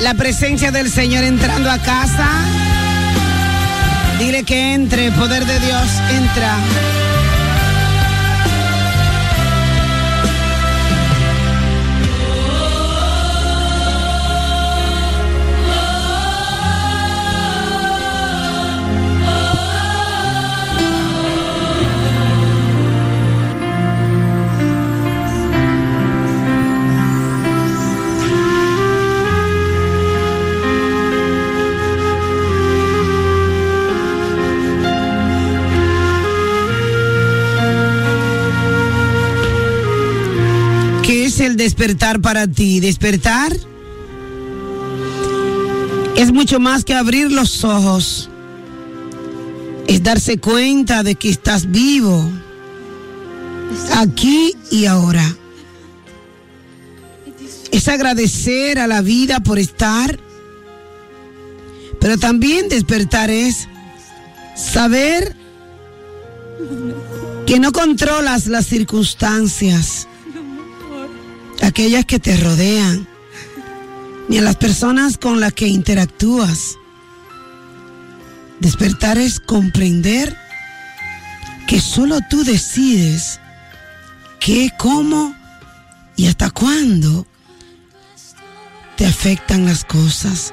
[0.00, 2.28] La presencia del Señor entrando a casa.
[4.18, 7.09] Dile que entre, poder de Dios, entra.
[41.40, 42.80] El despertar para ti?
[42.80, 43.56] Despertar
[46.16, 48.28] es mucho más que abrir los ojos.
[49.86, 52.30] Es darse cuenta de que estás vivo,
[53.96, 55.36] aquí y ahora.
[57.72, 60.18] Es agradecer a la vida por estar,
[62.00, 63.68] pero también despertar es
[64.56, 65.34] saber
[67.46, 70.06] que no controlas las circunstancias
[71.66, 73.06] aquellas que te rodean,
[74.28, 76.76] ni a las personas con las que interactúas.
[78.60, 80.36] Despertar es comprender
[81.66, 83.40] que solo tú decides
[84.38, 85.34] qué, cómo
[86.16, 87.26] y hasta cuándo
[88.96, 90.52] te afectan las cosas.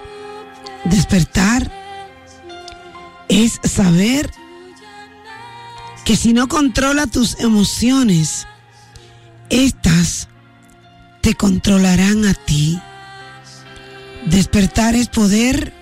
[0.85, 1.71] Despertar
[3.27, 4.31] es saber
[6.05, 8.47] que si no controla tus emociones,
[9.49, 10.29] estas
[11.27, 12.79] te controlarán a ti.
[14.27, 15.73] Despertar es poder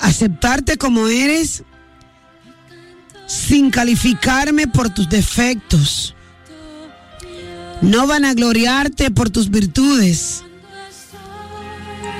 [0.00, 1.64] aceptarte como eres
[3.26, 6.14] sin calificarme por tus defectos.
[7.82, 10.44] No van a gloriarte por tus virtudes.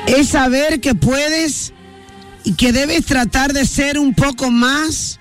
[0.06, 1.72] Es saber que puedes
[2.44, 5.18] y que debes tratar de ser un poco más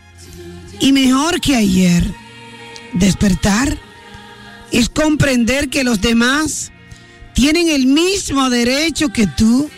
[0.81, 2.03] y mejor que ayer.
[2.91, 3.77] Despertar
[4.73, 6.72] es comprender que los demás
[7.33, 9.69] tienen el mismo derecho que tú.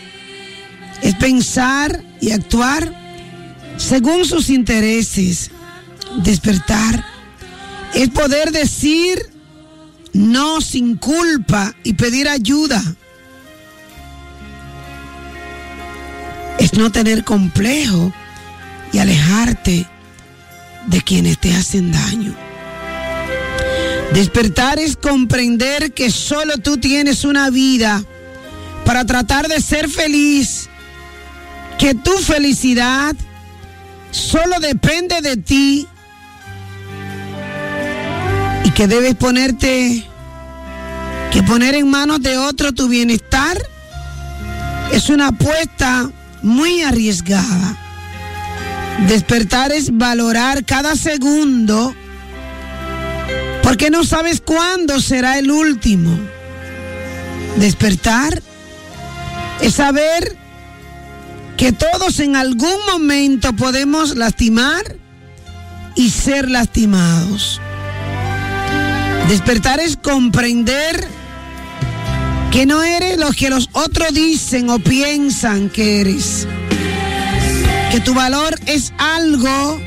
[1.02, 2.92] Es pensar y actuar
[3.76, 5.50] según sus intereses.
[6.22, 7.04] Despertar
[7.94, 9.18] es poder decir
[10.12, 12.82] no sin culpa y pedir ayuda.
[16.58, 18.12] Es no tener complejo
[18.92, 19.86] y alejarte
[20.86, 22.45] de quienes te hacen daño.
[24.12, 28.02] Despertar es comprender que solo tú tienes una vida
[28.84, 30.68] para tratar de ser feliz,
[31.78, 33.14] que tu felicidad
[34.10, 35.86] solo depende de ti
[38.64, 40.04] y que debes ponerte,
[41.32, 43.58] que poner en manos de otro tu bienestar
[44.92, 46.10] es una apuesta
[46.42, 47.76] muy arriesgada.
[49.08, 51.94] Despertar es valorar cada segundo
[53.66, 56.16] porque no sabes cuándo será el último.
[57.56, 58.40] Despertar
[59.60, 60.36] es saber
[61.56, 64.84] que todos en algún momento podemos lastimar
[65.96, 67.60] y ser lastimados.
[69.28, 71.04] Despertar es comprender
[72.52, 76.46] que no eres lo que los otros dicen o piensan que eres.
[77.90, 79.80] Que tu valor es algo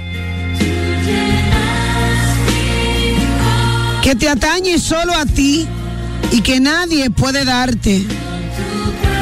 [4.10, 5.68] que te atañe solo a ti
[6.32, 8.04] y que nadie puede darte,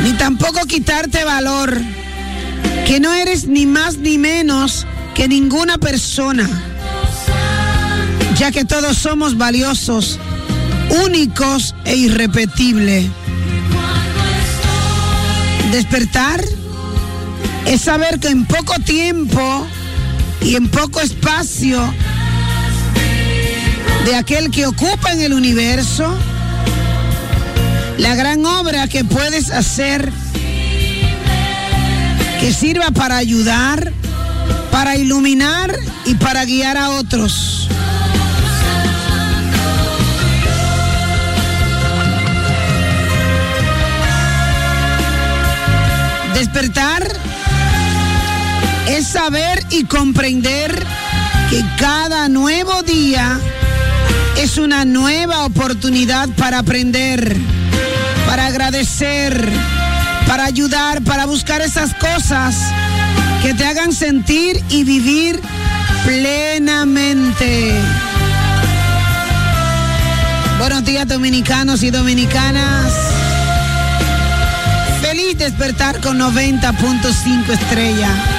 [0.01, 1.77] ni tampoco quitarte valor,
[2.85, 6.47] que no eres ni más ni menos que ninguna persona,
[8.39, 10.19] ya que todos somos valiosos,
[11.03, 13.07] únicos e irrepetibles.
[15.73, 16.41] Despertar
[17.65, 19.67] es saber que en poco tiempo
[20.39, 21.93] y en poco espacio
[24.07, 26.17] de aquel que ocupa en el universo,
[27.97, 30.09] la gran obra que puedes hacer
[32.39, 33.91] que sirva para ayudar,
[34.71, 37.67] para iluminar y para guiar a otros.
[46.33, 47.11] Despertar
[48.87, 50.71] es saber y comprender
[51.49, 53.37] que cada nuevo día
[54.37, 57.35] es una nueva oportunidad para aprender,
[58.27, 59.49] para agradecer,
[60.27, 62.55] para ayudar, para buscar esas cosas
[63.41, 65.41] que te hagan sentir y vivir
[66.05, 67.73] plenamente.
[70.59, 72.93] Buenos días dominicanos y dominicanas.
[75.01, 78.36] Feliz despertar con 90.5 estrella.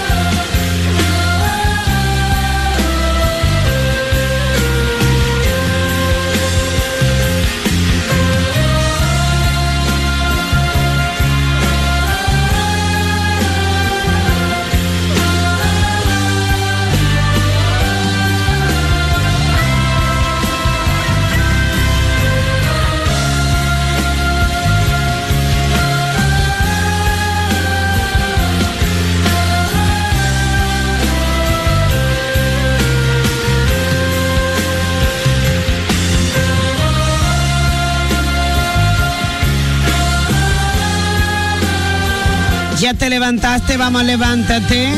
[42.81, 44.93] Ya te levantaste, vamos, levántate.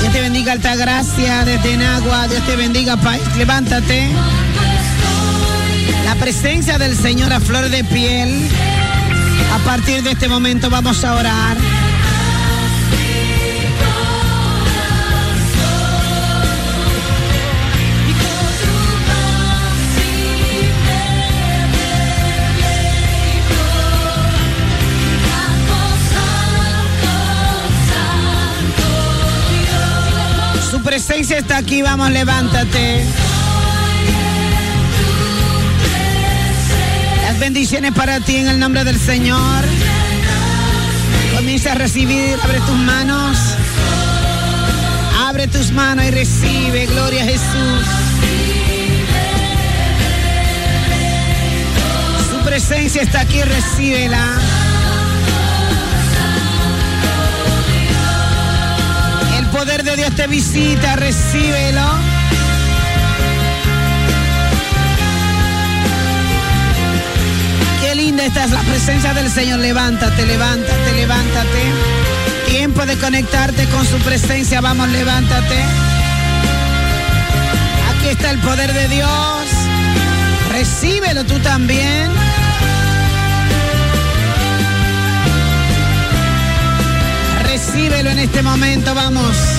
[0.00, 2.28] Dios te bendiga, alta gracia desde Nagua.
[2.28, 3.22] Dios te bendiga, país.
[3.38, 4.10] Levántate.
[6.04, 8.46] La presencia del Señor a flor de piel.
[9.54, 11.56] A partir de este momento vamos a orar.
[30.84, 33.02] Presencia está aquí, vamos, levántate.
[37.22, 39.64] Las bendiciones para ti en el nombre del Señor.
[41.34, 43.38] Comienza a recibir, abre tus manos.
[45.26, 47.86] Abre tus manos y recibe, gloria a Jesús.
[52.30, 54.38] Su presencia está aquí, recíbela.
[59.64, 61.80] Poder de Dios te visita, recíbelo.
[67.80, 69.60] Qué linda esta es la presencia del Señor.
[69.60, 71.62] Levántate, levántate, levántate.
[72.46, 74.60] Tiempo de conectarte con su presencia.
[74.60, 75.64] Vamos, levántate.
[77.88, 79.46] Aquí está el poder de Dios.
[80.52, 82.10] Recíbelo tú también.
[87.46, 89.53] Recíbelo en este momento, vamos.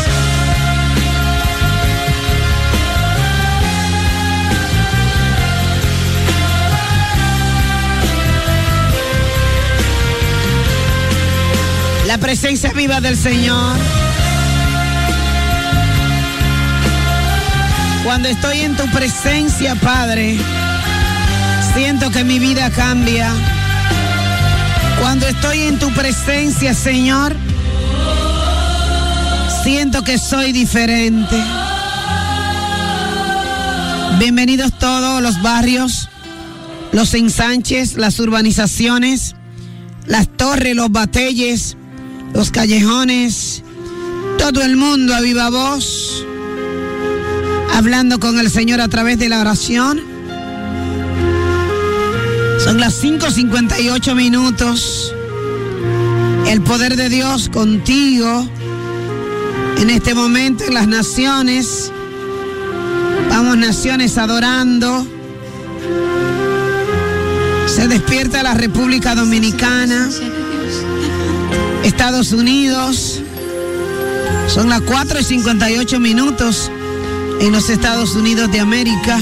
[12.16, 13.76] La presencia viva del Señor.
[18.06, 20.38] Cuando estoy en tu presencia, Padre,
[21.74, 23.34] siento que mi vida cambia.
[25.02, 27.36] Cuando estoy en tu presencia, Señor,
[29.66, 31.36] siento que soy diferente.
[34.20, 36.08] Bienvenidos todos los barrios,
[36.94, 39.36] los ensanches, las urbanizaciones,
[40.06, 41.76] las torres, los batelles,
[42.36, 43.64] los callejones,
[44.38, 46.26] todo el mundo a viva voz,
[47.74, 50.02] hablando con el Señor a través de la oración.
[52.62, 55.14] Son las 5.58 minutos.
[56.48, 58.48] El poder de Dios contigo
[59.78, 61.92] en este momento en las naciones.
[63.30, 65.08] Vamos naciones adorando.
[67.68, 70.10] Se despierta la República Dominicana.
[71.86, 73.22] Estados Unidos.
[74.48, 76.72] Son las 4 y 58 minutos
[77.40, 79.20] en los Estados Unidos de América.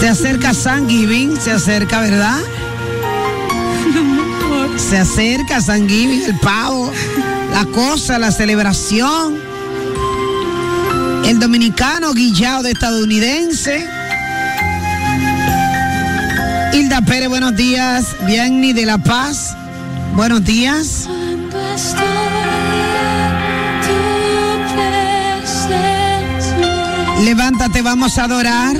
[0.00, 2.38] Se acerca San Giving, se acerca, ¿verdad?
[4.76, 6.90] Se acerca San Giving, el pavo,
[7.52, 9.36] la cosa, la celebración.
[11.26, 13.86] El dominicano guillado de estadounidense.
[16.72, 18.16] Hilda Pérez, buenos días.
[18.26, 19.56] Bienni de La Paz,
[20.14, 21.08] buenos días.
[27.24, 28.76] Levántate, vamos a adorar.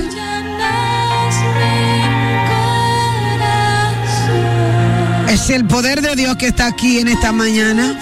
[5.29, 7.95] Es el poder de Dios que está aquí en esta mañana.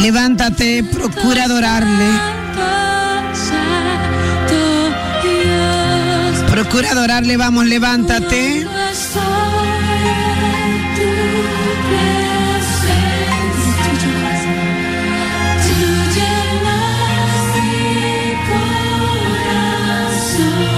[0.00, 2.35] Levántate, procura adorarle.
[6.56, 8.66] Procura adorarle, vamos, levántate.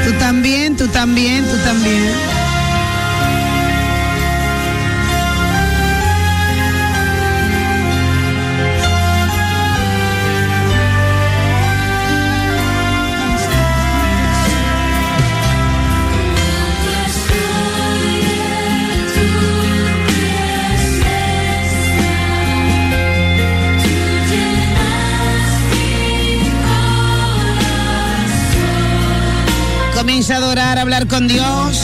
[0.05, 2.32] Tú también, tú también, tú también.
[30.29, 31.81] A adorar, hablar con Dios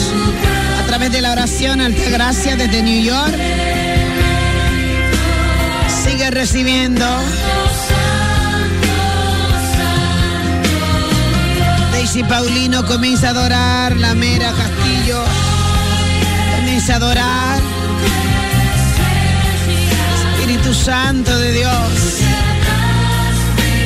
[0.82, 3.36] a través de la oración Alta Gracia desde New York.
[6.06, 7.06] Sigue recibiendo.
[11.92, 13.98] Daisy Paulino comienza a adorar.
[13.98, 15.22] La Mera Castillo
[16.56, 17.60] comienza a adorar.
[20.38, 22.22] Espíritu Santo de Dios.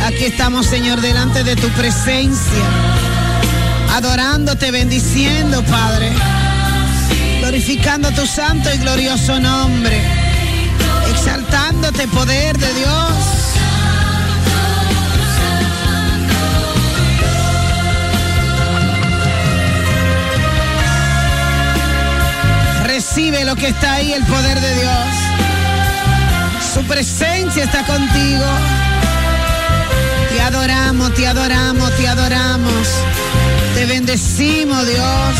[0.05, 3.12] Aquí estamos, Señor, delante de tu presencia
[3.93, 6.11] adorándote, bendiciendo, Padre,
[7.39, 10.01] glorificando tu santo y glorioso nombre,
[11.11, 13.13] exaltándote, poder de Dios.
[22.83, 25.07] Recibe lo que está ahí, el poder de Dios.
[26.73, 28.45] Su presencia está contigo.
[30.29, 32.87] Te adoramos, te adoramos, te adoramos.
[33.83, 35.35] Te bendecimos, Dios.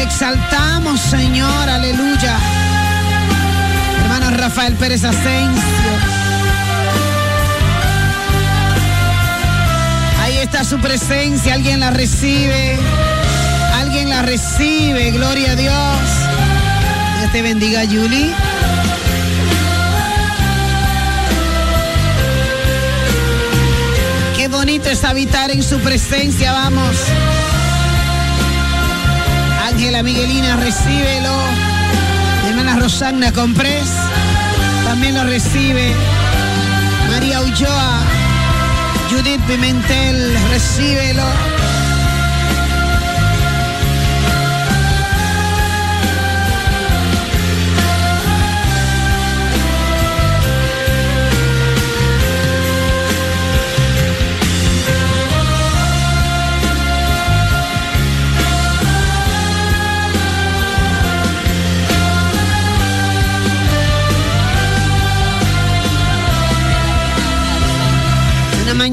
[0.00, 1.68] Exaltamos, Señor.
[1.68, 2.38] Aleluya.
[4.00, 5.90] Hermano Rafael Pérez Asensio.
[10.22, 11.52] Ahí está su presencia.
[11.52, 12.78] Alguien la recibe.
[13.74, 15.10] Alguien la recibe.
[15.10, 15.98] Gloria a Dios.
[17.18, 18.34] Dios te bendiga, Julie.
[24.50, 26.96] Bonito es habitar en su presencia, vamos.
[29.68, 31.34] Ángela Miguelina, recíbelo.
[32.48, 33.88] Hermana Rosana Comprés,
[34.84, 35.94] también lo recibe.
[37.10, 38.00] María Ulloa,
[39.10, 41.49] Judith Pimentel, recíbelo.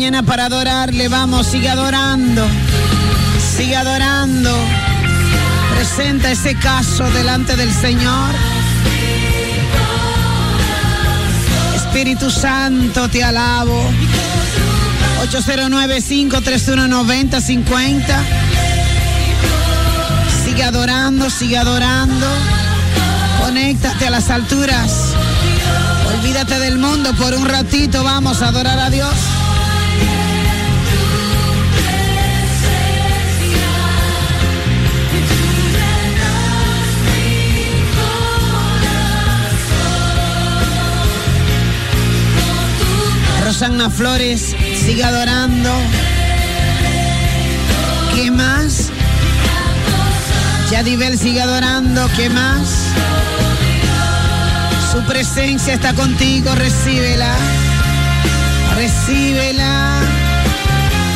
[0.07, 2.47] Mañana para adorarle, vamos, sigue adorando,
[3.57, 4.57] sigue adorando.
[5.75, 8.33] Presenta ese caso delante del Señor.
[11.75, 13.83] Espíritu Santo, te alabo.
[15.29, 18.05] 809-531-9050.
[20.45, 22.27] Sigue adorando, sigue adorando.
[23.41, 25.09] Conéctate a las alturas.
[26.15, 28.05] Olvídate del mundo por un ratito.
[28.05, 29.13] Vamos a adorar a Dios.
[43.59, 45.71] Rosanna Flores sigue adorando.
[48.13, 48.91] ¿Qué más?
[50.69, 52.07] Yadibel sigue adorando.
[52.15, 52.69] ¿Qué más?
[54.91, 56.53] Su presencia está contigo.
[56.53, 57.33] Recíbela.
[58.75, 60.01] Recíbela.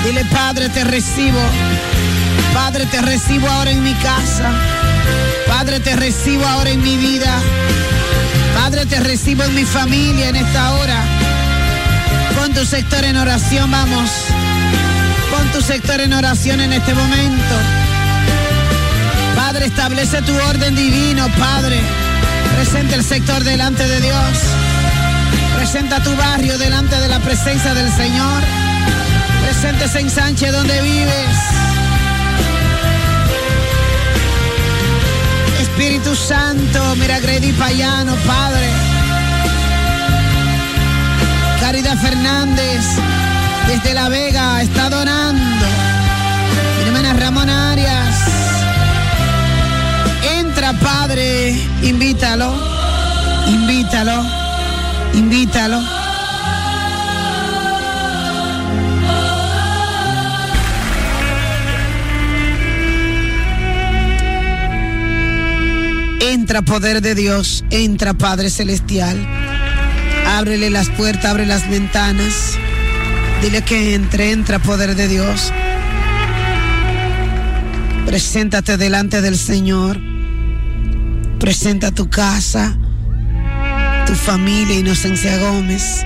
[0.03, 1.41] Dile, Padre, te recibo.
[2.55, 4.50] Padre, te recibo ahora en mi casa.
[5.48, 7.38] Padre, te recibo ahora en mi vida.
[8.55, 11.20] Padre, te recibo en mi familia en esta hora.
[12.53, 14.10] Tu sector en oración, vamos.
[15.31, 17.55] Pon tu sector en oración en este momento.
[19.36, 21.79] Padre, establece tu orden divino, Padre.
[22.55, 24.38] Presenta el sector delante de Dios.
[25.58, 28.41] Presenta tu barrio delante de la presencia del Señor.
[29.43, 31.38] Presentes en Sánchez donde vives.
[35.62, 38.70] Espíritu Santo, mira Grady Payano, Padre.
[41.98, 42.86] Fernández,
[43.67, 45.65] desde La Vega, está adorando.
[46.77, 48.15] Mi hermana Ramón Arias.
[50.39, 52.53] Entra, Padre, invítalo,
[53.48, 54.25] invítalo,
[55.13, 55.81] invítalo.
[66.21, 69.50] Entra, poder de Dios, entra, Padre Celestial.
[70.38, 72.57] Ábrele las puertas, abre las ventanas.
[73.41, 75.51] Dile que entre, entra poder de Dios.
[78.05, 80.00] Preséntate delante del Señor.
[81.39, 82.77] Presenta tu casa,
[84.07, 86.05] tu familia, Inocencia Gómez,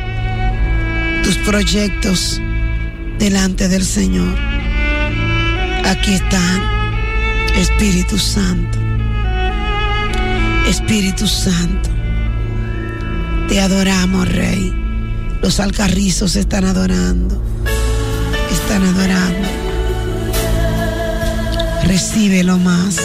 [1.23, 2.41] tus proyectos
[3.19, 4.35] delante del Señor.
[5.85, 6.61] Aquí están,
[7.55, 8.79] Espíritu Santo.
[10.67, 11.94] Espíritu Santo.
[13.47, 14.73] Te adoramos, Rey.
[15.41, 17.41] Los alcarrizos están adorando.
[18.51, 19.47] Están adorando.
[21.83, 22.99] Recíbelo más.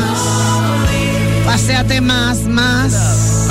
[1.46, 3.50] Paseate más, más.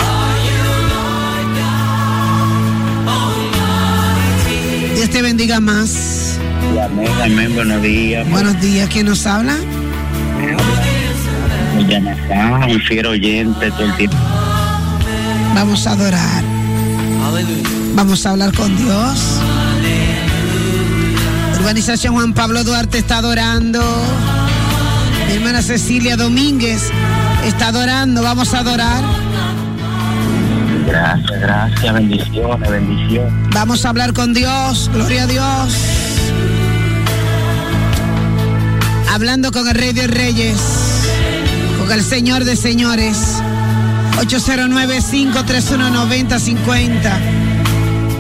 [4.95, 6.39] Dios te bendiga más.
[6.81, 8.31] Amén, amén, buenos días.
[8.31, 9.57] Buenos días, ¿quién nos habla?
[12.69, 14.17] Un fiel oyente todo el tiempo.
[15.57, 16.45] Vamos a adorar.
[17.95, 19.41] Vamos a hablar con Dios.
[21.59, 23.83] Urbanización Juan Pablo Duarte está adorando.
[25.29, 26.91] Mi hermana Cecilia Domínguez
[27.45, 28.23] está adorando.
[28.23, 29.05] Vamos a adorar.
[30.87, 33.33] Gracias, gracias, bendiciones, bendiciones.
[33.53, 34.91] Vamos a hablar con Dios.
[34.93, 35.75] Gloria a Dios.
[39.11, 40.59] Hablando con el Rey de Reyes.
[41.79, 43.43] Con el Señor de Señores.
[44.21, 47.13] 809-531-9050.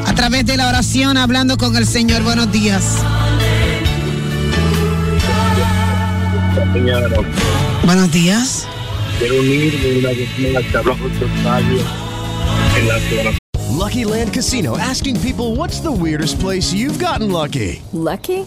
[0.07, 2.23] A través de la oración, hablando con el Señor.
[2.23, 2.85] Buenos días.
[7.85, 8.67] Buenos días.
[9.19, 11.31] Quiero unirme una vez más a los otros
[12.77, 13.39] en la zona.
[13.71, 17.81] Lucky Land Casino asking people what's the weirdest place you've gotten lucky?
[17.93, 18.47] Lucky?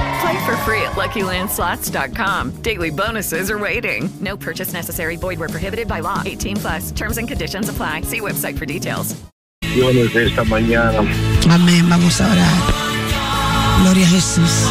[0.21, 2.61] Play for free at LuckyLandSlots.com.
[2.61, 4.07] Daily bonuses are waiting.
[4.19, 5.15] No purchase necessary.
[5.17, 6.21] Void where prohibited by law.
[6.23, 6.91] 18 plus.
[6.91, 8.01] Terms and conditions apply.
[8.01, 9.15] See website for details.
[9.63, 10.99] esta mañana.
[11.49, 11.89] Amén.
[11.89, 12.53] Vamos a orar.
[13.81, 14.69] Gloria a Jesús.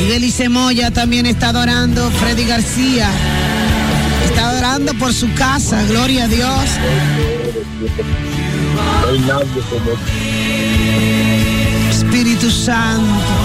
[0.00, 2.10] Y Belice Moya también está adorando.
[2.12, 3.10] Freddy García
[4.24, 5.82] está adorando por su casa.
[5.88, 6.70] Gloria a Dios.
[9.02, 9.90] No hay nadie como
[11.90, 13.43] Espíritu Santo.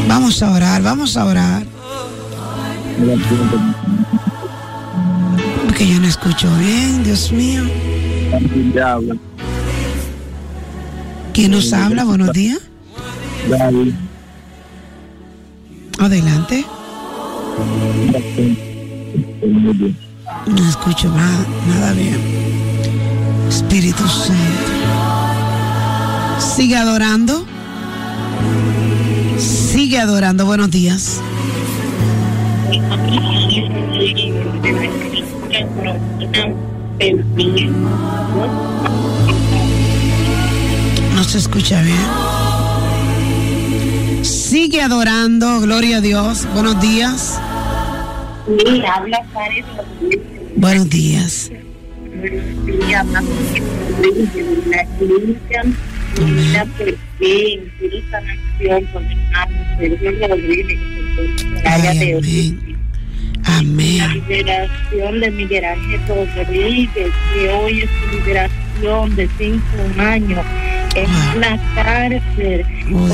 [0.08, 1.63] Vamos a orar, vamos a orar.
[5.65, 7.63] Porque yo no escucho bien, Dios mío.
[11.34, 12.06] ¿Quién nos habla?
[12.06, 12.70] Buenos días.
[13.49, 13.93] David.
[15.99, 16.65] Adelante.
[20.47, 22.19] No escucho nada, nada bien.
[23.49, 24.71] Espíritu Santo.
[26.39, 27.45] Sigue adorando.
[29.38, 30.45] Sigue adorando.
[30.45, 31.21] Buenos días.
[41.15, 42.40] No se escucha bien.
[44.51, 45.61] Sigue adorando.
[45.61, 46.45] Gloria a Dios.
[46.53, 47.39] Buenos días.
[48.45, 49.65] Sí, habla Karen
[50.57, 51.49] Buenos días.
[52.65, 54.07] Sí, habla la
[54.99, 55.63] iglesia.
[56.19, 56.97] Una perfecta,
[57.79, 60.79] pura sanación con el hermano Sergio Rodríguez,
[61.17, 62.57] en el área de
[63.45, 63.97] Amén.
[63.97, 64.13] La Amén.
[64.27, 70.45] liberación de Miguel Ángel Rodríguez, que hoy es su liberación de cinco años
[70.95, 73.08] en la cárcel, Oh,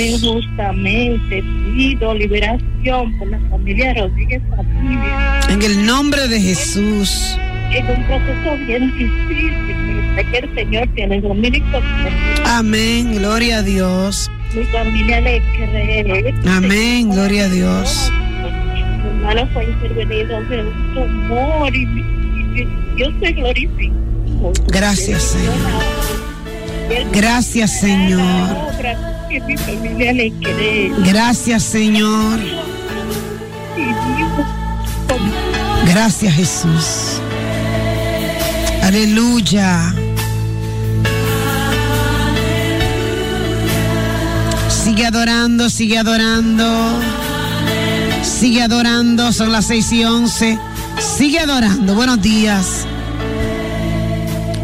[0.00, 1.42] injustamente.
[1.74, 5.40] Pido liberación por la familia Rodríguez Familia.
[5.48, 7.38] En el nombre de Jesús.
[7.72, 9.52] Es un proceso bien difícil,
[10.14, 11.62] sé que el Señor tiene dominio
[12.44, 13.16] Amén.
[13.16, 14.30] Gloria a Dios.
[14.54, 16.34] Mi familia le cree.
[16.46, 17.10] Amén.
[17.10, 18.12] Gloria a Dios.
[19.02, 24.52] Mi hermano fue intervenido de un tumor y, y- y Dios se glorificó.
[24.68, 25.54] Gracias, Señor.
[27.12, 28.56] Gracias, Señor.
[31.04, 32.40] Gracias, Señor.
[35.86, 37.20] Gracias, Jesús.
[38.82, 39.94] Aleluya.
[44.68, 47.00] Sigue adorando, sigue adorando.
[48.22, 50.58] Sigue adorando, son las 6 y 11.
[50.98, 52.86] Sigue adorando, buenos días.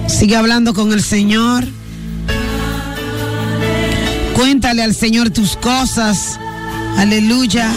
[0.06, 1.79] Sigue hablando con el Señor.
[4.40, 6.40] Cuéntale al Señor tus cosas.
[6.96, 7.70] Aleluya.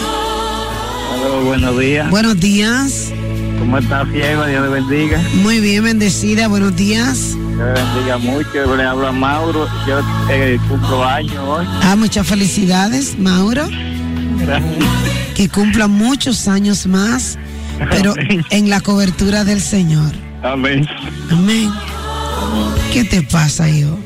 [1.12, 2.10] Hola, buenos días.
[2.10, 3.12] Buenos días.
[3.58, 4.46] ¿Cómo está, Fiego?
[4.46, 5.22] Dios le bendiga.
[5.42, 6.48] Muy bien, bendecida.
[6.48, 7.32] Buenos días.
[7.36, 8.76] Dios le bendiga mucho.
[8.76, 9.68] Le hablo a Mauro.
[9.86, 10.00] Yo
[10.30, 11.66] eh, cumplo años hoy.
[11.82, 13.68] Ah, muchas felicidades, Mauro.
[15.34, 17.38] Que cumpla muchos años más,
[17.90, 18.14] pero
[18.48, 20.14] en la cobertura del Señor.
[20.42, 20.88] Amén.
[21.30, 21.70] Amén.
[22.90, 23.98] ¿Qué te pasa, hijo?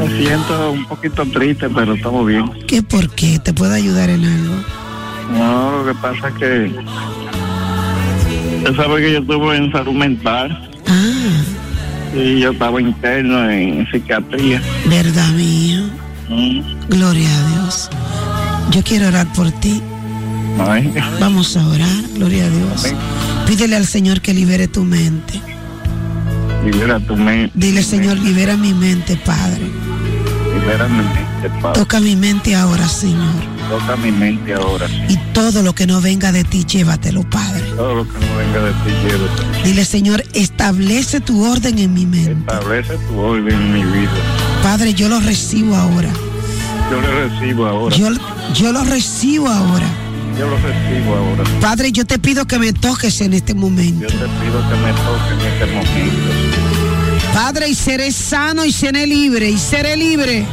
[0.00, 2.50] Me siento un poquito triste, pero estamos bien.
[2.66, 3.38] ¿Qué por qué?
[3.38, 4.54] ¿Te puedo ayudar en algo?
[5.32, 6.72] No, lo que pasa es que.
[8.56, 10.70] Usted sabe que yo estuve en salud mental.
[10.88, 11.42] Ah.
[12.14, 14.62] Y yo estaba interno en psiquiatría.
[14.86, 15.82] ¿Verdad, mío?
[16.88, 17.90] Gloria a Dios.
[18.70, 19.82] Yo quiero orar por ti.
[20.58, 20.92] Ay.
[21.20, 22.94] Vamos a orar, gloria a Dios.
[23.46, 25.40] Pídele al Señor que libere tu mente.
[26.64, 27.52] Libera tu mente.
[27.54, 29.62] Dile, Señor, libera mi mente, Padre.
[30.54, 31.80] Libera mi mente, Padre.
[31.80, 33.34] Toca mi mente ahora, Señor.
[33.68, 34.86] Toca mi mente ahora.
[35.08, 37.62] Y todo lo que no venga de ti, llévatelo, Padre.
[37.76, 39.62] Todo lo que no venga de ti, llévate.
[39.68, 42.32] Dile, Señor, establece tu orden en mi mente.
[42.32, 44.10] Establece tu orden en mi vida.
[44.62, 46.10] Padre, yo lo recibo ahora.
[46.90, 47.96] Yo le recibo ahora.
[47.96, 48.08] Yo,
[48.54, 49.86] yo lo recibo ahora.
[50.38, 51.44] Yo lo recibo ahora.
[51.60, 54.02] Padre, yo te pido que me toques en este momento.
[54.02, 56.59] Yo te pido que me toques en este momento.
[57.42, 60.44] Padre, y seré sano y seré libre, y seré libre.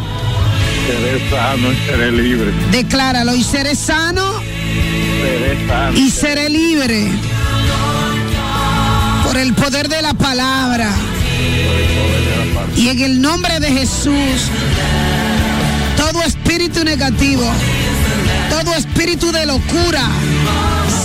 [0.88, 2.54] Seré sano y seré libre.
[2.72, 4.24] Decláralo, y seré sano
[5.22, 5.98] Seré sano.
[5.98, 7.10] y seré libre.
[9.26, 10.90] Por el poder de la palabra.
[12.78, 14.48] Y en el nombre de Jesús,
[15.98, 17.44] todo espíritu negativo,
[18.50, 20.08] todo espíritu de locura,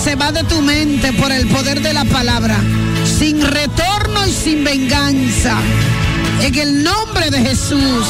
[0.01, 2.55] se va de tu mente por el poder de la palabra,
[3.17, 5.57] sin retorno y sin venganza.
[6.41, 8.05] En el nombre de Jesús,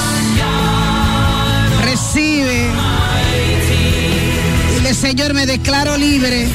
[1.84, 2.70] recibe.
[4.76, 6.48] Dile, Señor, me declaro libre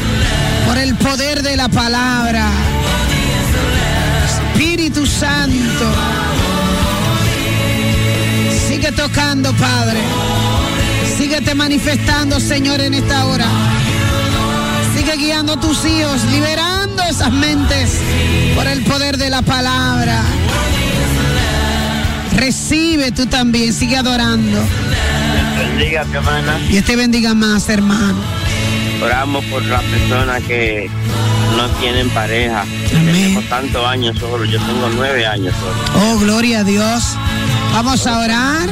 [0.66, 2.48] por el poder de la palabra.
[4.26, 5.86] Espíritu Santo.
[8.66, 10.00] Sigue tocando, Padre.
[11.16, 13.46] Síguete manifestando, Señor, en esta hora.
[14.96, 16.67] Sigue guiando a tus hijos, liberando
[17.18, 17.98] esas mentes
[18.54, 20.22] por el poder de la palabra.
[22.36, 24.60] Recibe tú también, sigue adorando.
[25.56, 26.58] Bendiga, mi hermana.
[26.68, 28.14] Dios te bendiga más, hermano.
[29.02, 30.88] Oramos por las personas que
[31.56, 32.64] no tienen pareja.
[32.88, 34.44] Tenemos tantos años solo.
[34.44, 36.12] Yo tengo nueve años solo.
[36.12, 37.16] Oh, gloria a Dios.
[37.72, 38.68] Vamos a orar.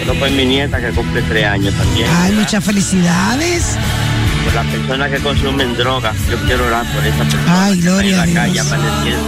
[0.00, 2.06] Solo por mi nieta que cumple tres años también.
[2.20, 3.78] Ay, muchas felicidades.
[4.56, 6.16] Las personas que consumen drogas.
[6.30, 7.58] Yo quiero orar por esas personas.
[7.58, 8.62] Ay, gloria en a la calle
[9.04, 9.18] Dios.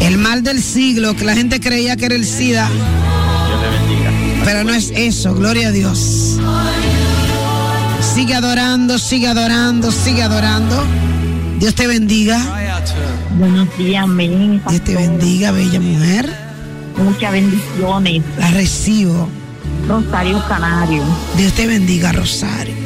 [0.00, 4.42] El mal del siglo, que la gente creía que era el SIDA, Dios le bendiga.
[4.44, 6.40] pero no es eso, gloria a Dios.
[8.00, 10.84] Sigue adorando, sigue adorando, sigue adorando.
[11.60, 12.40] Dios te bendiga.
[13.38, 14.60] Buenos días, amén.
[14.68, 16.36] Dios te bendiga, bella mujer.
[16.96, 18.22] Muchas bendiciones.
[18.40, 19.28] La recibo.
[19.86, 21.04] Rosario Canario.
[21.36, 22.83] Dios te bendiga, Rosario.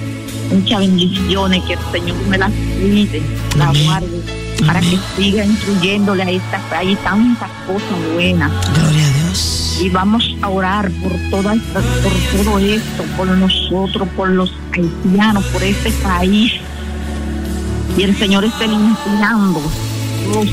[0.52, 1.62] Muchas bendiciones.
[1.64, 3.22] Que el Señor me las cuide,
[3.56, 4.22] la guarde,
[4.66, 8.50] para que siga instruyéndole a esta país tantas cosas buenas.
[8.74, 9.78] Gloria a Dios.
[9.82, 12.12] Y vamos a orar por, toda esta- por
[12.44, 16.52] todo esto, por nosotros, por los haitianos, por este país.
[17.96, 19.60] Y el Señor esté limpiando
[20.32, 20.46] los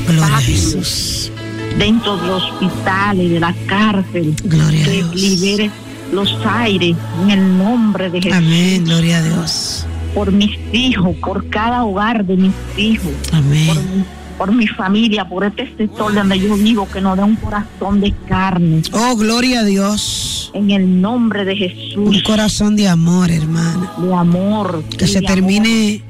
[1.78, 4.34] dentro de los hospitales, de la cárcel.
[4.44, 5.14] Gloria a que Dios.
[5.14, 5.70] libere
[6.12, 8.38] los aires en el nombre de Jesús.
[8.38, 9.75] Amén, gloria a Dios.
[10.16, 13.12] Por mis hijos, por cada hogar de mis hijos.
[13.34, 13.66] Amén.
[13.66, 14.04] Por mi,
[14.38, 18.14] por mi familia, por este sector donde yo vivo, que nos dé un corazón de
[18.26, 18.80] carne.
[18.92, 20.50] Oh, gloria a Dios.
[20.54, 21.96] En el nombre de Jesús.
[21.98, 23.92] Un corazón de amor, hermana.
[23.98, 24.84] De amor.
[24.96, 26.00] Que se termine,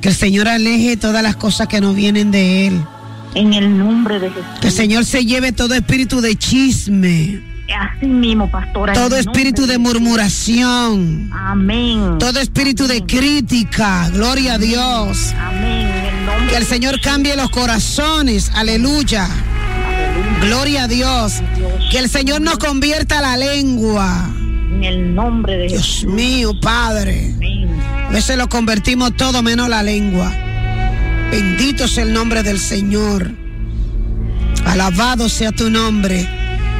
[0.00, 2.80] que el Señor aleje todas las cosas que no vienen de Él.
[3.34, 4.44] En el nombre de Jesús.
[4.60, 7.42] Que el Señor se lleve todo espíritu de chisme,
[7.76, 8.92] Así mismo, pastora.
[8.94, 12.16] todo espíritu de murmuración, Amén.
[12.18, 14.08] todo espíritu de crítica.
[14.10, 15.34] Gloria a Dios.
[15.38, 15.86] Amén.
[15.86, 18.50] El Que el Señor cambie los corazones.
[18.54, 19.28] Aleluya.
[20.40, 21.42] Gloria a Dios.
[21.90, 24.30] Que el Señor nos convierta la lengua.
[24.72, 26.04] En el nombre de Dios Jesús.
[26.12, 27.34] mío, Padre.
[28.08, 30.32] A veces lo convertimos todo menos la lengua.
[31.30, 33.30] Bendito sea el nombre del Señor.
[34.64, 36.26] Alabado sea tu nombre.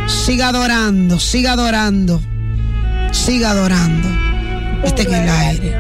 [0.09, 2.21] Siga adorando, siga adorando,
[3.13, 4.09] siga adorando.
[4.85, 5.77] Está en el aire.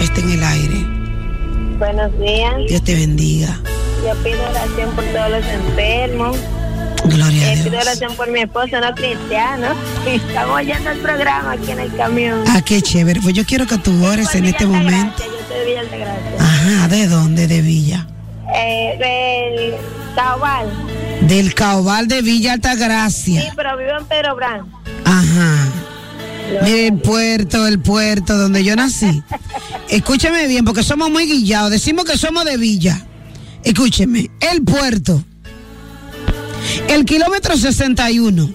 [0.00, 0.86] Está en el aire.
[1.78, 2.54] Buenos días.
[2.68, 3.60] Dios te bendiga.
[4.06, 6.36] Yo pido oración por todos los enfermos.
[7.04, 7.68] Gloria a Eh, Dios.
[7.68, 9.68] pido oración por mi esposo, no cristiano.
[10.06, 12.40] Estamos oyendo el programa aquí en el camión.
[12.48, 13.20] Ah, qué chévere.
[13.20, 15.22] Pues yo quiero que tú ores en este momento.
[15.22, 16.36] Yo soy de Villa Altagracia.
[16.38, 17.46] Ajá, ¿de dónde?
[17.46, 18.06] De Villa.
[18.54, 20.66] Eh, del Taobal.
[21.28, 23.52] Del Caobal de Villa Sí, Altagracia.
[23.54, 24.62] pero vivo en Pedro Brán.
[25.04, 25.68] Ajá.
[26.64, 29.22] Mire el puerto, el puerto donde yo nací.
[29.90, 31.70] Escúcheme bien, porque somos muy guillados.
[31.70, 33.04] Decimos que somos de Villa.
[33.62, 35.22] Escúcheme, el puerto.
[36.88, 38.50] El kilómetro 61.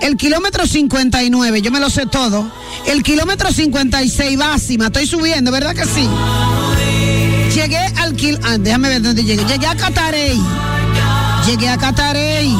[0.00, 2.48] El kilómetro 59, yo me lo sé todo.
[2.86, 6.08] El kilómetro 56, Básima, estoy subiendo, ¿verdad que sí?
[7.52, 8.38] Llegué al kil...
[8.44, 9.44] Ah, déjame ver dónde llegué.
[9.44, 10.40] Llegué a Catarey.
[11.48, 12.54] Llegué a Catarey.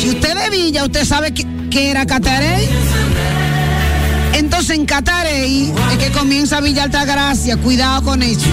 [0.00, 2.66] Si usted de Villa, usted sabe que, era Catarey.
[4.32, 7.58] Entonces en Catarey es que comienza Villa Altagracia.
[7.58, 8.46] Cuidado con eso.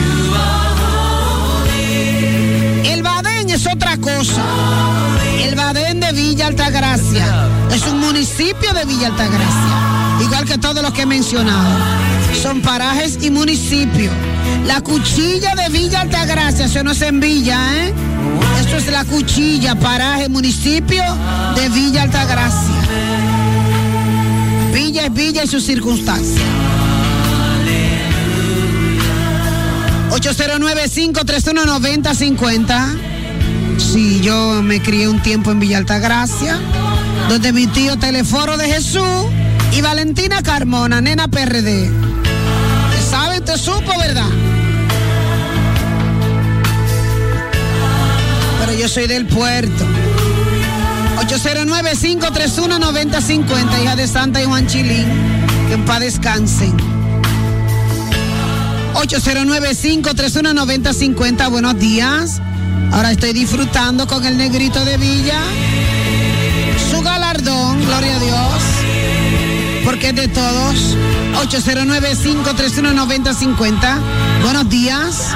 [2.84, 4.44] El Badén es otra cosa.
[5.42, 10.22] El Badén de Villa Altagracia es un municipio de Villa Altagracia.
[10.22, 11.78] Igual que todos los que he mencionado.
[12.42, 14.14] Son parajes y municipios.
[14.66, 17.94] La cuchilla de Villa Altagracia, eso no es en Villa, ¿eh?
[18.66, 21.04] Eso es la cuchilla, paraje, municipio
[21.56, 22.76] de Villa Altagracia.
[24.74, 26.46] Villa es Villa y sus circunstancias.
[30.12, 32.98] 809-531-9050.
[33.78, 36.58] Sí, yo me crié un tiempo en Villa Altagracia,
[37.30, 39.26] donde mi tío Teleforo de Jesús
[39.72, 41.92] y Valentina Carmona, nena PRD.
[42.92, 43.42] ¿Te sabe?
[43.42, 44.30] ¿Te supo, verdad?
[48.60, 49.86] Pero yo soy del puerto.
[51.28, 55.08] 809-531-9050, hija de Santa y Juan Chilín.
[55.68, 56.78] Que en paz descansen.
[58.94, 62.40] 809-531-9050, buenos días.
[62.92, 65.40] Ahora estoy disfrutando con el negrito de Villa.
[67.98, 68.62] Gloria a Dios.
[69.86, 70.98] Porque es de todos.
[71.48, 74.00] 809-531-9050.
[74.42, 75.30] Buenos días.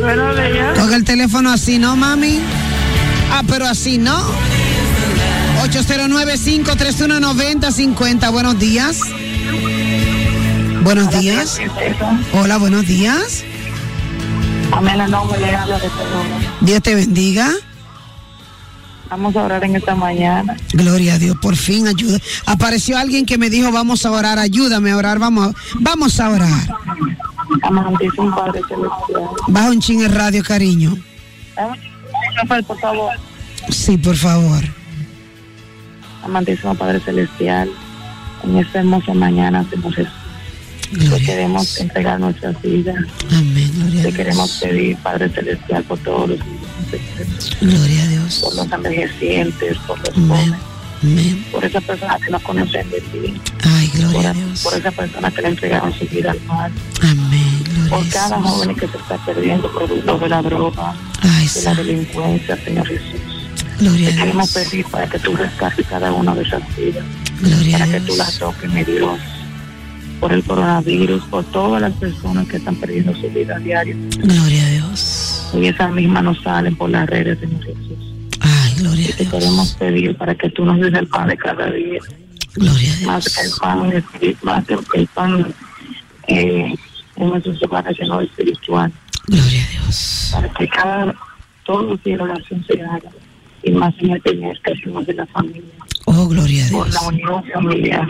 [0.00, 0.78] Buenos días.
[0.78, 2.38] Coge el teléfono así, ¿no, mami?
[3.32, 4.16] Ah, pero así, ¿no?
[5.64, 8.30] 809-531-9050.
[8.30, 9.00] Buenos días.
[10.82, 11.58] Buenos días.
[12.34, 13.42] Hola, buenos días.
[14.70, 15.28] Amén, Pedro.
[16.60, 17.52] Dios te bendiga.
[19.10, 20.56] Vamos a orar en esta mañana.
[20.72, 22.18] Gloria a Dios, por fin ayuda.
[22.46, 26.30] Apareció alguien que me dijo, vamos a orar, ayúdame a orar, vamos a, vamos a
[26.30, 26.68] orar.
[27.62, 29.28] Amantísimo Padre Celestial.
[29.48, 30.96] Baja un ching el radio, cariño.
[32.36, 33.10] Rafael, por favor.
[33.70, 34.62] Sí, por favor.
[36.24, 37.68] Amantísimo Padre Celestial,
[38.44, 40.12] en esta hermosa mañana, Señor Jesús,
[41.10, 42.96] te queremos entregar nuestras vidas.
[43.30, 44.14] Amén, gloria a Te Dios.
[44.16, 46.38] queremos pedir, Padre Celestial, por todos los
[47.60, 48.38] Gloria a Dios.
[48.42, 50.60] por los envejecientes, por los jóvenes,
[51.02, 51.46] Amén.
[51.52, 54.60] por esa persona que no conocen de ti, Ay, gloria por, a Dios.
[54.62, 56.72] por esa persona que le entregaron su vida al mal,
[57.02, 58.50] Amén, gloria por a cada Jesús.
[58.50, 63.20] joven que se está perdiendo producto de la droga, Ay, de la delincuencia, Señor Jesús.
[63.78, 64.66] Gloria Te a queremos Dios.
[64.68, 67.04] pedir para que tú rescates cada una de esas vidas,
[67.40, 68.06] Gloria a para que Dios.
[68.10, 69.18] tú las toques, mi Dios,
[70.20, 73.96] por el coronavirus, por todas las personas que están perdiendo su vida diaria.
[74.18, 74.59] Gloria a.
[75.54, 77.98] Y esas mismas nos salen por las redes, Señor Jesús.
[78.40, 81.70] Ay, gloria Y te queremos pedir para que tú nos des el pan de cada
[81.70, 82.00] día.
[82.54, 83.06] Gloria a Dios.
[83.06, 84.04] Más que el pan,
[84.42, 85.54] más que el pan
[86.28, 86.74] eh,
[87.16, 87.32] en
[87.64, 88.92] hogares, sino espiritual.
[89.26, 90.30] Gloria a Dios.
[90.32, 91.14] Para que cada,
[91.64, 93.10] todos los días la oración se haga.
[93.62, 95.62] Y más en el primer caso de la familia.
[96.06, 96.94] Oh, gloria a Por Dios.
[97.02, 98.08] la unión familiar.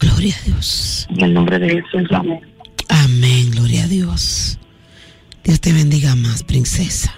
[0.00, 1.06] Gloria a Dios.
[1.10, 2.40] En el nombre de Jesús, amén.
[2.88, 4.58] Amén, gloria a Dios.
[5.44, 7.14] Dios te bendiga más, princesa.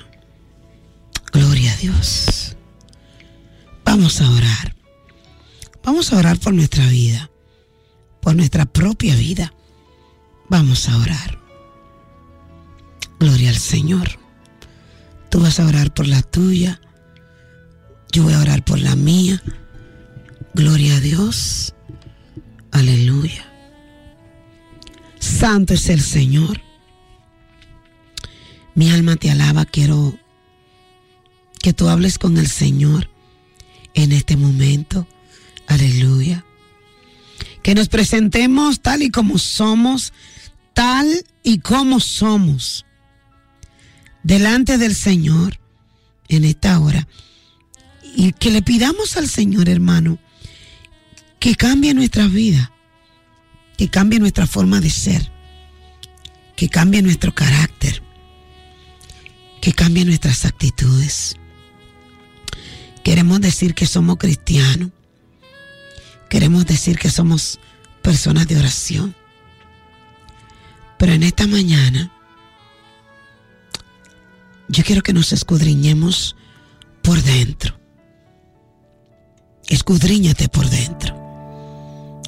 [1.32, 2.56] Gloria a Dios.
[3.84, 4.76] Vamos a orar.
[5.84, 7.30] Vamos a orar por nuestra vida,
[8.20, 9.54] por nuestra propia vida.
[10.48, 11.38] Vamos a orar.
[13.20, 14.18] Gloria al Señor.
[15.30, 16.80] Tú vas a orar por la tuya.
[18.10, 19.40] Yo voy a orar por la mía.
[20.54, 21.74] Gloria a Dios.
[22.72, 23.46] Aleluya.
[25.20, 26.65] Santo es el Señor.
[28.76, 29.64] Mi alma te alaba.
[29.64, 30.16] Quiero
[31.60, 33.10] que tú hables con el Señor
[33.94, 35.08] en este momento.
[35.66, 36.44] Aleluya.
[37.62, 40.12] Que nos presentemos tal y como somos,
[40.74, 42.84] tal y como somos,
[44.22, 45.58] delante del Señor
[46.28, 47.08] en esta hora.
[48.14, 50.18] Y que le pidamos al Señor, hermano,
[51.40, 52.72] que cambie nuestra vida,
[53.78, 55.32] que cambie nuestra forma de ser,
[56.56, 58.02] que cambie nuestro carácter,
[59.60, 61.36] que cambie nuestras actitudes.
[63.02, 64.90] Queremos decir que somos cristianos.
[66.28, 67.58] Queremos decir que somos
[68.02, 69.14] personas de oración.
[70.98, 72.10] Pero en esta mañana,
[74.68, 76.36] yo quiero que nos escudriñemos
[77.02, 77.78] por dentro.
[79.68, 81.14] Escudriñate por dentro.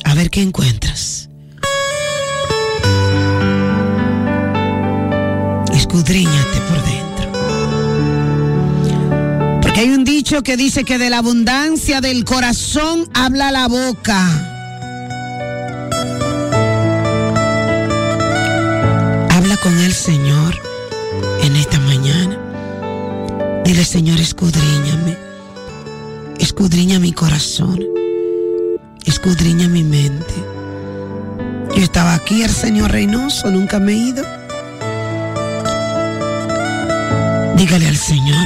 [0.05, 1.29] A ver qué encuentras.
[5.73, 6.98] Escudriñate por dentro.
[9.79, 14.27] Hay un dicho que dice que de la abundancia del corazón habla la boca.
[19.31, 20.61] Habla con el Señor
[21.45, 23.63] en esta mañana.
[23.65, 25.17] Dile, Señor, escudriñame.
[26.41, 27.79] Escudriña mi corazón.
[29.05, 30.35] Escudriña mi mente.
[31.77, 34.25] Yo estaba aquí, el Señor Reynoso, nunca me he ido.
[37.57, 38.45] Dígale al Señor.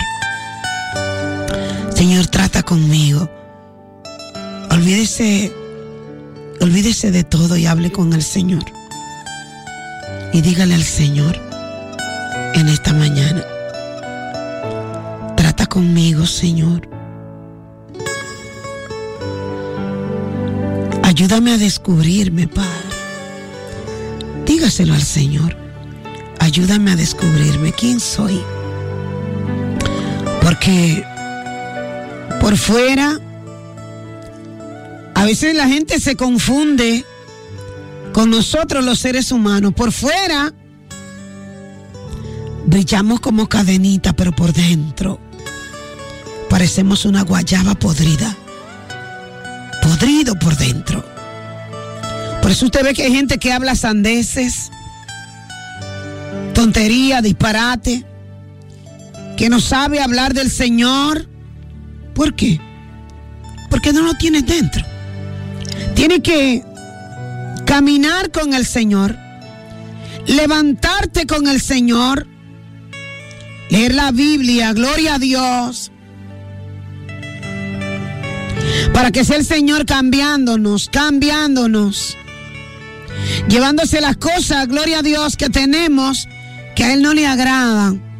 [1.94, 3.28] Señor, trata conmigo.
[4.70, 5.52] Olvídese,
[6.60, 8.64] olvídese de todo y hable con el Señor.
[10.32, 11.38] Y dígale al Señor
[12.54, 13.44] en esta mañana.
[15.36, 16.88] Trata conmigo, Señor.
[21.02, 22.70] Ayúdame a descubrirme, Padre.
[24.46, 25.56] Dígaselo al Señor.
[26.38, 28.40] Ayúdame a descubrirme quién soy.
[30.40, 31.04] Porque
[32.42, 33.20] por fuera,
[35.14, 37.04] a veces la gente se confunde
[38.12, 39.72] con nosotros los seres humanos.
[39.74, 40.52] Por fuera,
[42.66, 45.20] brillamos como cadenita, pero por dentro
[46.50, 48.36] parecemos una guayaba podrida.
[49.80, 51.04] Podrido por dentro.
[52.42, 54.72] Por eso usted ve que hay gente que habla sandeces,
[56.54, 58.04] tontería, disparate,
[59.36, 61.31] que no sabe hablar del Señor.
[62.14, 62.60] ¿Por qué?
[63.70, 64.82] Porque no lo tienes dentro.
[65.94, 66.62] Tiene que
[67.64, 69.16] caminar con el Señor,
[70.26, 72.26] levantarte con el Señor,
[73.70, 75.90] leer la Biblia, gloria a Dios,
[78.92, 82.16] para que sea el Señor cambiándonos, cambiándonos,
[83.48, 86.28] llevándose las cosas, gloria a Dios, que tenemos,
[86.74, 88.11] que a Él no le agradan.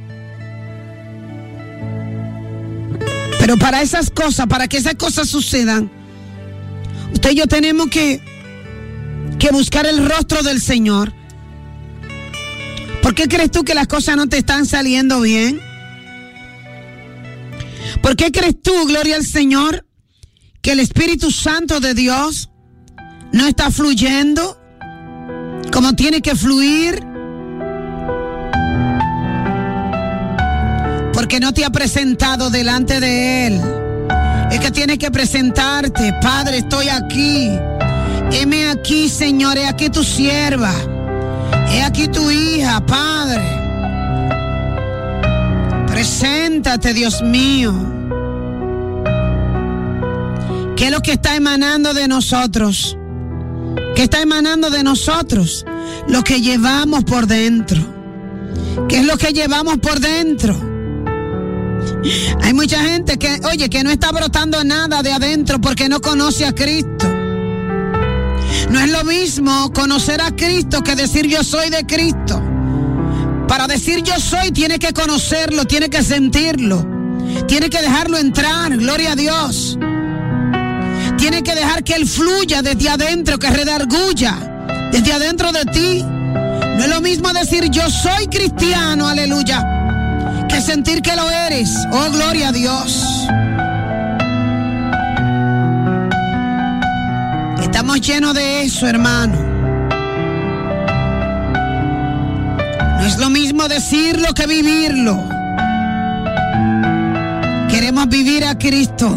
[3.43, 5.91] Pero para esas cosas, para que esas cosas sucedan,
[7.13, 8.23] usted y yo tenemos que,
[9.37, 11.13] que buscar el rostro del Señor.
[13.03, 15.61] ¿Por qué crees tú que las cosas no te están saliendo bien?
[18.01, 19.89] ¿Por qué crees tú, gloria al Señor,
[20.61, 22.49] que el Espíritu Santo de Dios
[23.33, 24.57] no está fluyendo
[25.73, 27.12] como tiene que fluir?
[31.23, 33.61] Porque no te ha presentado delante de Él.
[34.51, 36.13] Es que tiene que presentarte.
[36.21, 37.49] Padre, estoy aquí.
[38.33, 39.57] Heme aquí, Señor.
[39.57, 40.75] He aquí tu sierva.
[41.71, 43.41] He aquí tu hija, Padre.
[45.87, 47.73] Preséntate, Dios mío.
[50.77, 52.99] ¿Qué es lo que está emanando de nosotros?
[53.95, 55.65] ¿Qué está emanando de nosotros?
[56.09, 57.81] Lo que llevamos por dentro.
[58.89, 60.72] ¿Qué es lo que llevamos por dentro?
[62.43, 66.45] Hay mucha gente que, oye, que no está brotando nada de adentro porque no conoce
[66.45, 67.09] a Cristo.
[68.71, 72.43] No es lo mismo conocer a Cristo que decir yo soy de Cristo.
[73.49, 76.87] Para decir yo soy tiene que conocerlo, tiene que sentirlo,
[77.47, 79.79] tiene que dejarlo entrar, gloria a Dios.
[81.19, 84.37] Tiene que dejar que Él fluya desde adentro, que redarguya
[84.91, 86.03] desde adentro de ti.
[86.03, 89.72] No es lo mismo decir yo soy cristiano, aleluya
[90.63, 91.75] sentir que lo eres.
[91.91, 93.27] Oh, gloria a Dios.
[97.61, 99.37] Estamos llenos de eso, hermano.
[102.99, 105.23] No es lo mismo decirlo que vivirlo.
[107.69, 109.09] Queremos vivir a Cristo,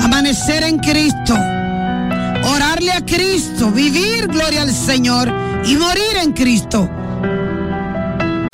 [0.00, 1.34] amanecer en Cristo,
[2.44, 5.32] orarle a Cristo, vivir gloria al Señor
[5.64, 6.88] y morir en Cristo.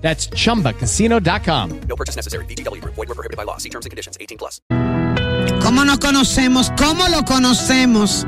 [0.00, 1.80] That's chumbacasino.com.
[1.88, 2.46] No purchase necessary.
[2.46, 2.82] BGW.
[2.84, 3.58] Void were prohibited by law.
[3.58, 4.16] See terms and conditions.
[4.18, 4.62] 18 plus.
[5.60, 6.72] ¿Cómo nos conocemos?
[6.78, 8.26] ¿Cómo lo conocemos?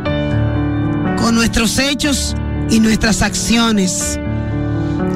[1.18, 2.34] Con nuestros hechos
[2.70, 4.18] y nuestras acciones.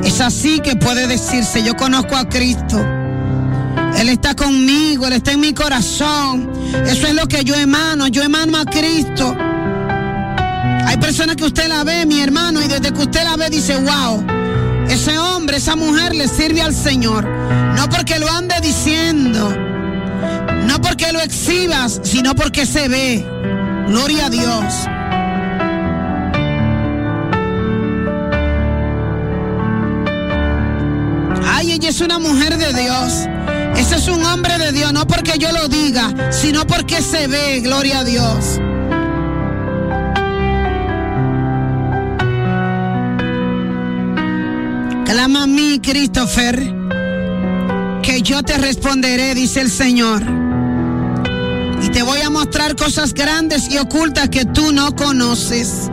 [0.05, 2.79] Es así que puede decirse, yo conozco a Cristo.
[3.99, 6.51] Él está conmigo, Él está en mi corazón.
[6.87, 9.35] Eso es lo que yo emano, yo emano a Cristo.
[10.87, 13.77] Hay personas que usted la ve, mi hermano, y desde que usted la ve dice,
[13.77, 14.25] wow,
[14.89, 17.25] ese hombre, esa mujer le sirve al Señor.
[17.77, 19.55] No porque lo ande diciendo,
[20.67, 23.27] no porque lo exhibas, sino porque se ve.
[23.89, 24.65] Gloria a Dios.
[31.47, 33.27] Ay, ella es una mujer de Dios.
[33.77, 37.61] Ese es un hombre de Dios, no porque yo lo diga, sino porque se ve,
[37.61, 38.61] gloria a Dios.
[45.05, 46.59] Clama a mí, Christopher,
[48.03, 50.23] que yo te responderé, dice el Señor.
[51.83, 55.91] Y te voy a mostrar cosas grandes y ocultas que tú no conoces.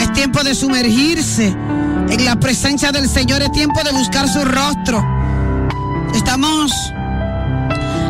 [0.00, 5.04] Es tiempo de sumergirse en la presencia del Señor, es tiempo de buscar su rostro.
[6.14, 6.72] Estamos...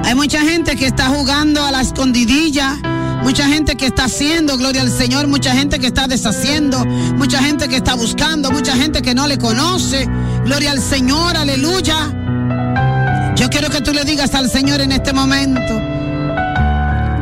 [0.04, 2.76] Hay mucha gente que está jugando a la escondidilla,
[3.22, 7.68] mucha gente que está haciendo, gloria al Señor, mucha gente que está deshaciendo, mucha gente
[7.68, 10.08] que está buscando, mucha gente que no le conoce,
[10.44, 12.12] gloria al Señor, aleluya.
[13.36, 15.80] Yo quiero que tú le digas al Señor en este momento,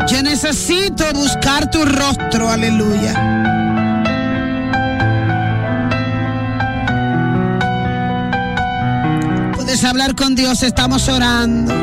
[0.08, 3.38] yo necesito buscar tu rostro, aleluya.
[9.54, 11.74] Puedes hablar con Dios, estamos orando.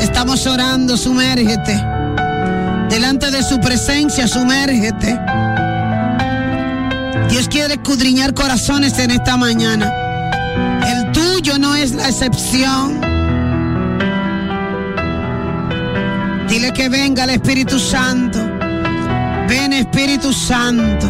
[0.00, 1.95] Estamos orando, sumérgete.
[2.96, 5.20] Delante de su presencia, sumérgete.
[7.28, 9.92] Dios quiere escudriñar corazones en esta mañana.
[10.82, 12.98] El tuyo no es la excepción.
[16.48, 18.38] Dile que venga el Espíritu Santo.
[19.46, 21.06] Ven Espíritu Santo.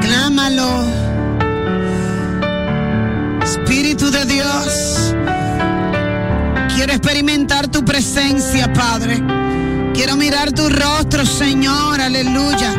[0.00, 0.86] Clámalo.
[3.44, 5.14] Espíritu de Dios.
[6.74, 9.37] Quiero experimentar tu presencia, Padre.
[9.98, 12.00] Quiero mirar tu rostro, Señor.
[12.00, 12.72] Aleluya.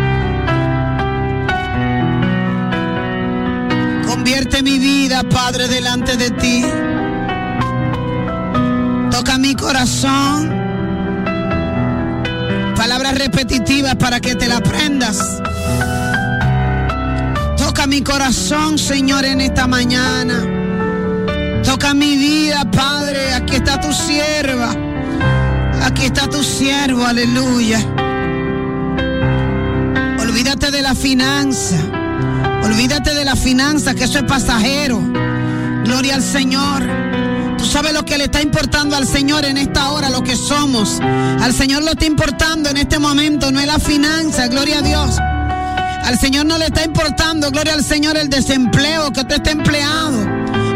[4.07, 6.63] Convierte mi vida, Padre, delante de ti.
[9.11, 10.49] Toca mi corazón.
[12.77, 15.41] Palabras repetitivas para que te la aprendas.
[17.57, 20.45] Toca mi corazón, Señor, en esta mañana.
[21.65, 23.33] Toca mi vida, Padre.
[23.33, 24.88] Aquí está tu sierva.
[25.89, 27.79] Aquí está tu siervo, aleluya.
[30.19, 31.77] Olvídate de la finanza.
[32.63, 35.01] Olvídate de la finanza, que eso es pasajero.
[35.85, 36.83] Gloria al Señor.
[37.57, 40.99] Tú sabes lo que le está importando al Señor en esta hora, lo que somos.
[41.01, 45.17] Al Señor lo está importando en este momento, no es la finanza, gloria a Dios.
[45.17, 50.19] Al Señor no le está importando, gloria al Señor, el desempleo, que tú estés empleado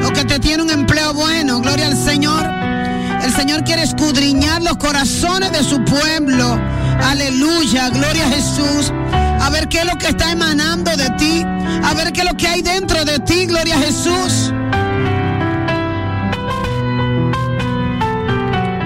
[0.08, 2.63] o que te tiene un empleo bueno, gloria al Señor.
[3.24, 6.60] El Señor quiere escudriñar los corazones de su pueblo.
[7.02, 8.92] Aleluya, gloria a Jesús.
[9.14, 11.42] A ver qué es lo que está emanando de ti.
[11.84, 14.52] A ver qué es lo que hay dentro de ti, gloria a Jesús.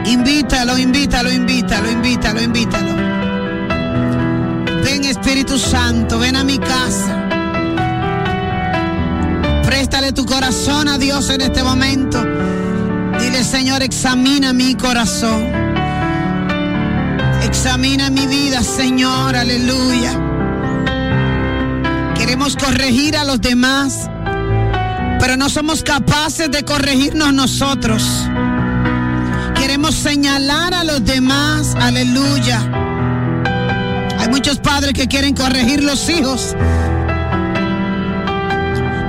[0.05, 2.95] Invítalo, invítalo, invítalo, invítalo, invítalo.
[4.83, 7.27] Ven Espíritu Santo, ven a mi casa.
[9.65, 12.23] Préstale tu corazón a Dios en este momento.
[13.28, 15.43] Dile, Señor, examina mi corazón.
[17.43, 20.13] Examina mi vida, Señor, aleluya.
[22.15, 24.09] Queremos corregir a los demás,
[25.19, 28.01] pero no somos capaces de corregirnos nosotros.
[29.55, 32.61] Queremos señalar a los demás, aleluya.
[34.19, 36.55] Hay muchos padres que quieren corregir los hijos,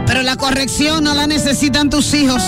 [0.08, 2.42] pero la corrección no la necesitan tus hijos.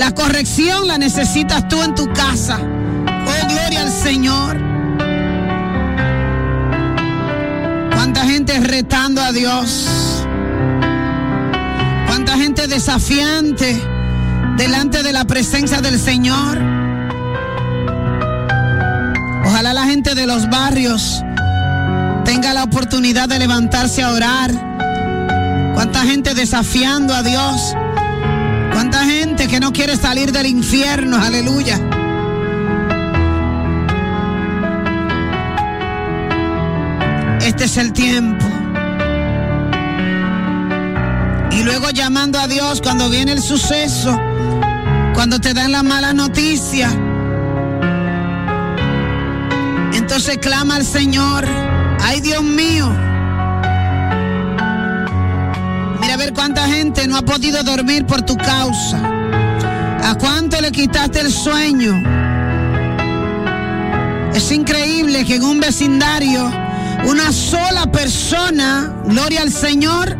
[0.00, 2.58] La corrección la necesitas tú en tu casa.
[2.58, 4.56] Oh, gloria al Señor.
[7.92, 10.24] ¿Cuánta gente retando a Dios?
[12.06, 13.78] ¿Cuánta gente desafiante
[14.56, 16.56] delante de la presencia del Señor?
[19.44, 21.22] Ojalá la gente de los barrios
[22.24, 24.50] tenga la oportunidad de levantarse a orar.
[25.74, 27.74] ¿Cuánta gente desafiando a Dios?
[29.50, 31.16] ¿Cuánta gente que no quiere salir del infierno?
[31.16, 31.80] Aleluya.
[37.42, 38.46] este es el tiempo.
[41.50, 44.16] Y luego llamando a Dios cuando viene el suceso,
[45.14, 46.88] cuando te dan la mala noticia.
[49.94, 51.44] Entonces clama al Señor,
[52.02, 52.88] ay Dios mío.
[56.00, 59.19] Mira a ver cuánta gente no ha podido dormir por tu causa.
[60.10, 62.02] ¿A cuánto le quitaste el sueño?
[64.34, 66.50] Es increíble que en un vecindario
[67.04, 70.16] una sola persona, gloria al Señor,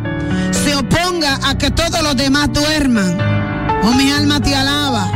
[0.52, 3.18] se oponga a que todos los demás duerman.
[3.82, 5.10] Oh, mi alma te alaba.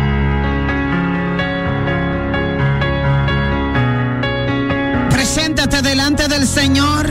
[5.10, 7.08] Preséntate delante del Señor.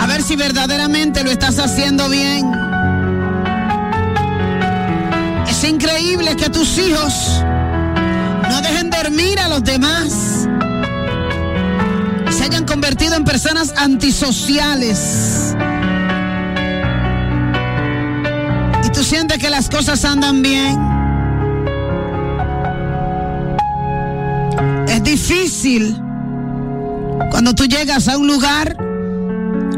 [0.00, 2.65] A ver si verdaderamente lo estás haciendo bien.
[5.56, 7.42] Es increíble que tus hijos
[8.50, 10.46] no dejen dormir a los demás.
[12.28, 15.56] Se hayan convertido en personas antisociales.
[18.84, 20.78] Y tú sientes que las cosas andan bien.
[24.88, 25.96] Es difícil
[27.30, 28.76] cuando tú llegas a un lugar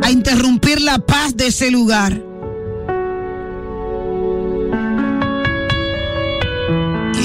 [0.02, 2.27] a interrumpir la paz de ese lugar.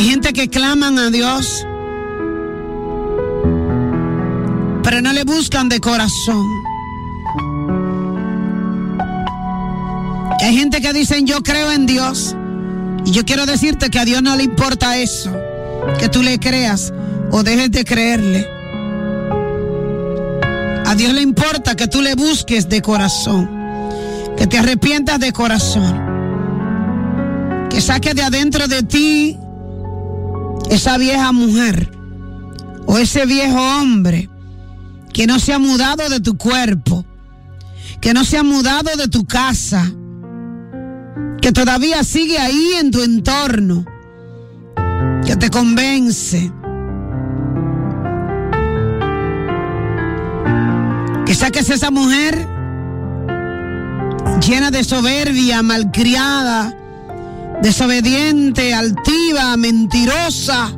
[0.04, 1.66] Gente que claman a Dios,
[4.84, 6.46] pero no le buscan de corazón.
[10.42, 12.36] Hay gente que dicen yo creo en Dios
[13.06, 15.32] y yo quiero decirte que a Dios no le importa eso,
[15.98, 16.94] que tú le creas
[17.32, 18.46] o dejes de creerle.
[20.86, 23.50] A Dios le importa que tú le busques de corazón,
[24.36, 25.98] que te arrepientas de corazón,
[27.70, 29.40] que saques de adentro de ti
[30.74, 31.92] esa vieja mujer
[32.88, 34.30] o ese viejo hombre
[35.14, 37.06] que no se ha mudado de tu cuerpo,
[38.02, 39.92] que no se ha mudado de tu casa,
[41.42, 43.86] que todavía sigue ahí en tu entorno,
[45.26, 46.52] que te convence.
[51.26, 52.48] Que saques esa mujer
[54.42, 56.76] llena de soberbia, malcriada,
[57.64, 60.70] desobediente, altiva, mentirosa.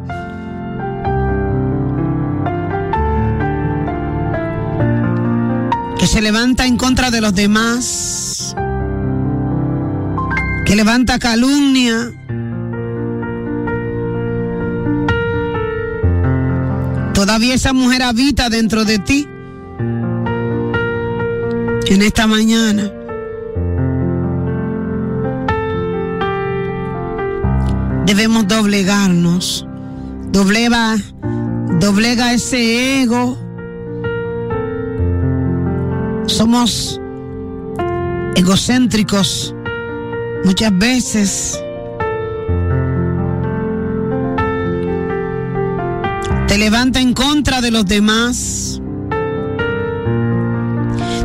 [5.97, 8.55] Que se levanta en contra de los demás.
[10.65, 12.11] Que levanta calumnia.
[17.13, 19.27] Todavía esa mujer habita dentro de ti.
[21.87, 22.94] En esta mañana.
[28.05, 29.67] Debemos doblegarnos.
[30.31, 30.97] Doblega,
[31.79, 33.37] doblega ese ego.
[36.27, 36.99] Somos
[38.35, 39.55] egocéntricos
[40.43, 41.61] muchas veces.
[46.47, 48.81] Te levanta en contra de los demás.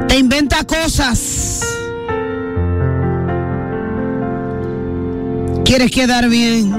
[0.09, 1.80] Te inventa cosas.
[5.70, 6.74] Quieres quedar bien.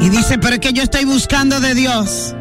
[0.00, 2.34] Y dice, pero es que yo estoy buscando de Dios.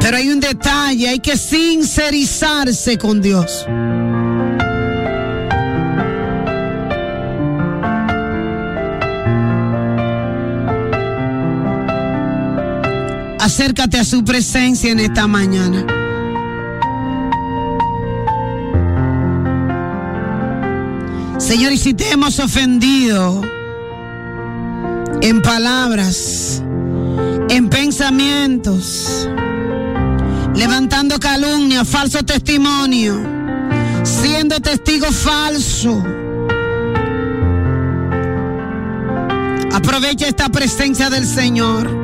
[0.00, 3.64] Pero hay un detalle, hay que sincerizarse con Dios.
[13.42, 15.84] Acércate a su presencia en esta mañana.
[21.38, 23.42] Señor, y si te hemos ofendido
[25.22, 26.62] en palabras,
[27.48, 29.28] en pensamientos,
[30.54, 33.20] levantando calumnia, falso testimonio,
[34.04, 36.00] siendo testigo falso,
[39.72, 42.01] aprovecha esta presencia del Señor.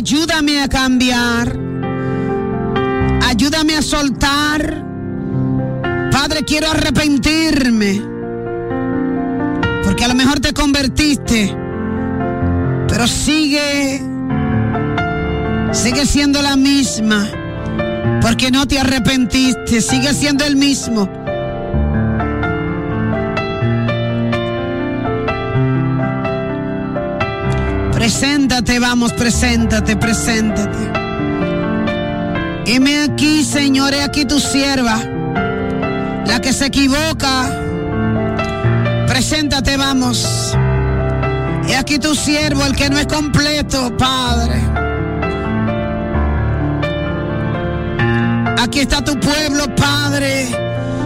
[0.00, 1.54] Ayúdame a cambiar.
[3.22, 4.82] Ayúdame a soltar.
[6.10, 8.00] Padre, quiero arrepentirme.
[9.84, 11.54] Porque a lo mejor te convertiste.
[12.88, 14.02] Pero sigue.
[15.72, 17.28] Sigue siendo la misma.
[18.22, 19.82] Porque no te arrepentiste.
[19.82, 21.19] Sigue siendo el mismo.
[28.00, 30.90] Preséntate, vamos, preséntate, preséntate.
[32.64, 34.96] Heme aquí, Señor, he aquí tu sierva.
[36.24, 37.50] La que se equivoca,
[39.06, 40.56] preséntate, vamos.
[41.68, 44.62] Y aquí tu siervo, el que no es completo, Padre.
[48.62, 50.48] Aquí está tu pueblo, Padre,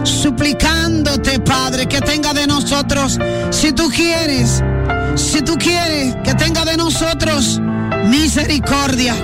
[0.05, 3.19] suplicándote, Padre, que tenga de nosotros,
[3.51, 4.63] si tú quieres,
[5.15, 7.59] si tú quieres, que tenga de nosotros
[8.05, 9.15] misericordia.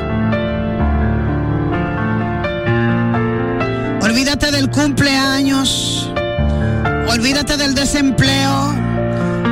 [4.01, 6.11] Olvídate del cumpleaños,
[7.07, 8.75] olvídate del desempleo,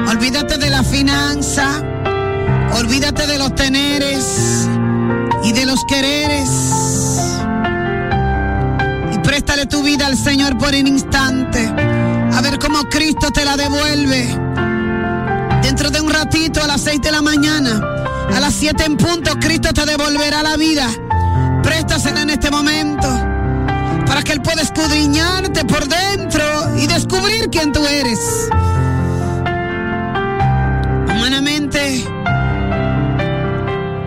[0.09, 1.82] olvídate de la finanza,
[2.73, 4.67] olvídate de los teneres
[5.43, 7.09] y de los quereres.
[9.49, 14.27] Préstale tu vida al Señor por un instante, a ver cómo Cristo te la devuelve.
[15.63, 17.81] Dentro de un ratito, a las seis de la mañana,
[18.31, 20.87] a las siete en punto, Cristo te devolverá la vida.
[21.63, 23.07] Préstasela en este momento
[24.05, 26.45] para que Él pueda escudriñarte por dentro
[26.77, 28.19] y descubrir quién tú eres.
[31.07, 32.05] Humanamente,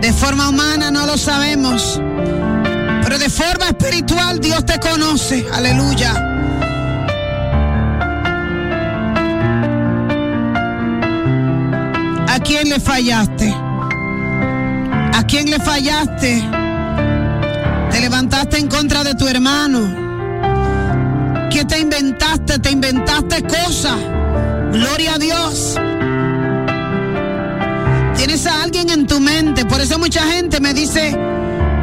[0.03, 2.01] de forma humana no lo sabemos,
[3.13, 5.47] pero de forma espiritual Dios te conoce.
[5.53, 6.13] Aleluya.
[12.27, 13.55] ¿A quién le fallaste?
[15.13, 16.43] ¿A quién le fallaste?
[17.91, 19.81] Te levantaste en contra de tu hermano.
[21.51, 22.61] ¿Qué te inventaste?
[22.61, 23.99] Te inventaste cosas.
[24.73, 25.79] Gloria a Dios.
[28.17, 29.67] Tienes a alguien en tu mente.
[29.67, 31.15] Por eso mucha gente me dice,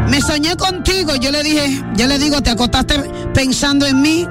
[0.10, 1.16] me soñé contigo.
[1.16, 2.96] Yo le dije, yo le digo, te acostaste
[3.34, 4.28] pensando en mí.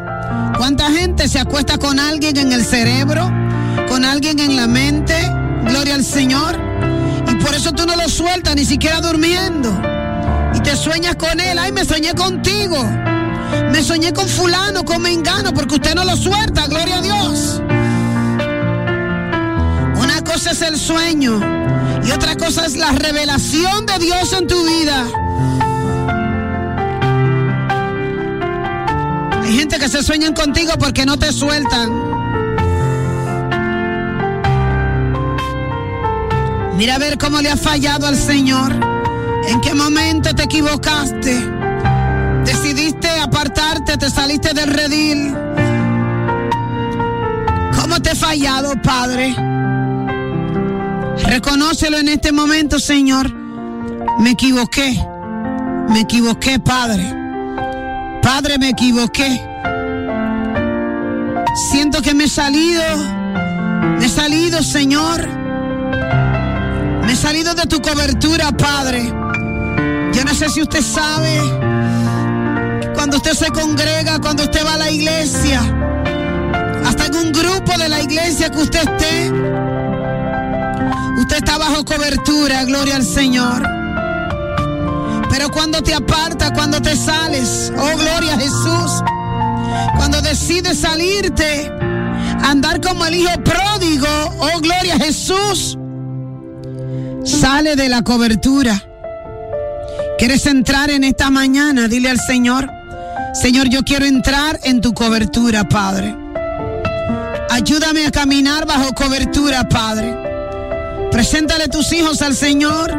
[0.56, 3.30] ¿Cuánta gente se acuesta con alguien en el cerebro?
[3.88, 5.14] Con alguien en la mente.
[5.64, 6.58] Gloria al Señor.
[7.30, 9.70] Y por eso tú no lo sueltas ni siquiera durmiendo
[10.54, 11.58] y te sueñas con él.
[11.58, 12.76] Ay, me soñé contigo.
[13.72, 17.62] Me soñé con fulano, con mengano, porque usted no lo suelta, gloria a Dios.
[20.02, 21.40] Una cosa es el sueño
[22.04, 25.06] y otra cosa es la revelación de Dios en tu vida.
[29.78, 31.90] Que se sueñan contigo porque no te sueltan.
[36.76, 38.72] Mira a ver cómo le ha fallado al Señor.
[39.48, 41.44] ¿En qué momento te equivocaste?
[42.44, 45.34] Decidiste apartarte, te saliste del redil.
[47.80, 49.34] ¿Cómo te he fallado, Padre?
[51.24, 53.32] Reconócelo en este momento, Señor.
[54.20, 55.04] Me equivoqué.
[55.88, 57.14] Me equivoqué, Padre.
[58.22, 59.47] Padre, me equivoqué.
[62.03, 62.82] Que me he salido.
[63.99, 65.26] Me he salido, Señor.
[67.05, 69.03] Me he salido de tu cobertura, Padre.
[70.12, 71.40] Yo no sé si usted sabe,
[72.94, 75.61] cuando usted se congrega, cuando usted va a la iglesia,
[76.86, 79.32] hasta en un grupo de la iglesia que usted esté,
[81.18, 83.62] usted está bajo cobertura, gloria al Señor.
[85.30, 89.03] Pero cuando te aparta, cuando te sales, oh gloria a Jesús,
[89.96, 91.72] cuando decides salirte,
[92.51, 94.07] andar como el hijo pródigo,
[94.40, 95.76] oh gloria a Jesús,
[97.24, 98.82] sale de la cobertura.
[100.18, 101.88] ¿Quieres entrar en esta mañana?
[101.88, 102.68] Dile al Señor,
[103.34, 106.16] Señor, yo quiero entrar en tu cobertura, Padre.
[107.51, 110.16] Ayúdame a caminar bajo cobertura, Padre.
[111.11, 112.90] Preséntale tus hijos al Señor.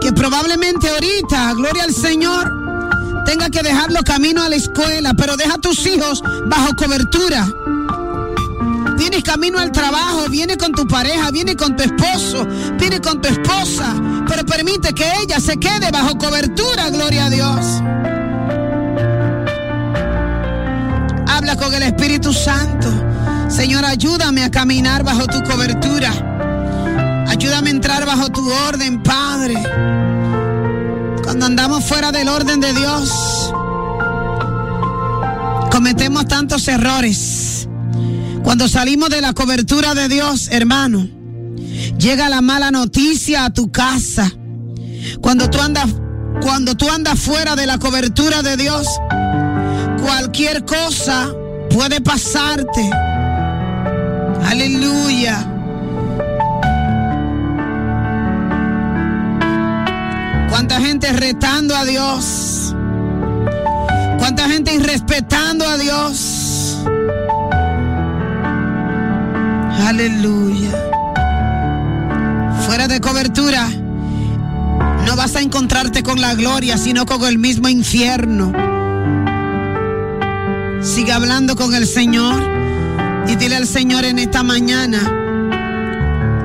[0.00, 2.61] Que probablemente ahorita, gloria al Señor,
[3.24, 7.46] tenga que dejarlo camino a la escuela, pero deja a tus hijos bajo cobertura.
[8.96, 12.46] Vienes camino al trabajo, viene con tu pareja, viene con tu esposo,
[12.78, 13.94] viene con tu esposa,
[14.28, 17.66] pero permite que ella se quede bajo cobertura, gloria a Dios.
[21.28, 22.88] Habla con el Espíritu Santo.
[23.48, 26.12] Señor, ayúdame a caminar bajo tu cobertura.
[27.28, 29.54] Ayúdame a entrar bajo tu orden, Padre.
[31.32, 33.10] Cuando andamos fuera del orden de Dios,
[35.70, 37.66] cometemos tantos errores.
[38.44, 41.08] Cuando salimos de la cobertura de Dios, hermano,
[41.96, 44.30] llega la mala noticia a tu casa.
[45.22, 45.86] Cuando tú andas,
[46.42, 48.86] cuando tú andas fuera de la cobertura de Dios,
[50.02, 51.32] cualquier cosa
[51.70, 52.90] puede pasarte.
[54.44, 55.51] Aleluya.
[61.10, 62.74] Retando a Dios.
[64.18, 66.78] Cuánta gente irrespetando a Dios.
[69.86, 70.70] Aleluya.
[72.66, 73.68] Fuera de cobertura,
[75.06, 78.52] no vas a encontrarte con la gloria, sino con el mismo infierno.
[80.80, 82.40] Sigue hablando con el Señor
[83.26, 85.00] y dile al Señor en esta mañana,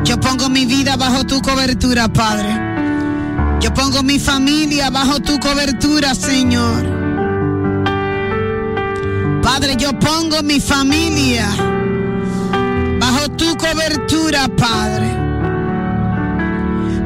[0.04, 2.67] yo pongo mi vida bajo tu cobertura, Padre.
[3.60, 6.86] Yo pongo mi familia bajo tu cobertura, Señor.
[9.42, 11.48] Padre, yo pongo mi familia
[13.00, 15.28] bajo tu cobertura, Padre.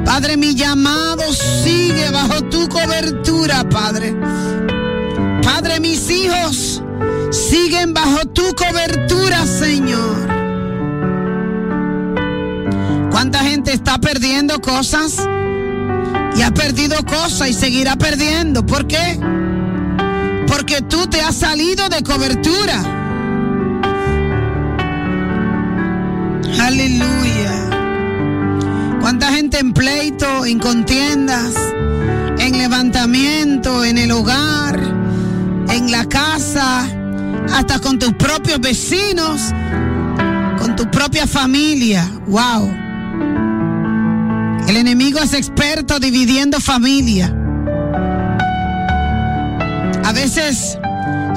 [0.05, 4.13] Padre, mi llamado sigue bajo tu cobertura, Padre.
[5.43, 6.83] Padre, mis hijos
[7.31, 10.17] siguen bajo tu cobertura, Señor.
[13.09, 15.17] ¿Cuánta gente está perdiendo cosas?
[16.35, 18.65] Y ha perdido cosas y seguirá perdiendo.
[18.65, 19.19] ¿Por qué?
[20.47, 23.01] Porque tú te has salido de cobertura.
[26.61, 27.51] Aleluya.
[29.01, 31.55] ¿Cuánta gente en pleito, en contiendas,
[32.37, 34.79] en levantamiento, en el hogar,
[35.69, 36.87] en la casa,
[37.53, 39.53] hasta con tus propios vecinos,
[40.59, 42.09] con tu propia familia?
[42.27, 42.81] ¡Wow!
[44.71, 47.27] El enemigo es experto dividiendo familia.
[50.05, 50.79] A veces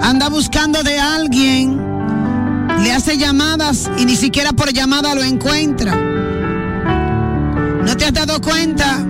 [0.00, 1.76] anda buscando de alguien,
[2.80, 5.96] le hace llamadas y ni siquiera por llamada lo encuentra.
[7.84, 9.04] ¿No te has dado cuenta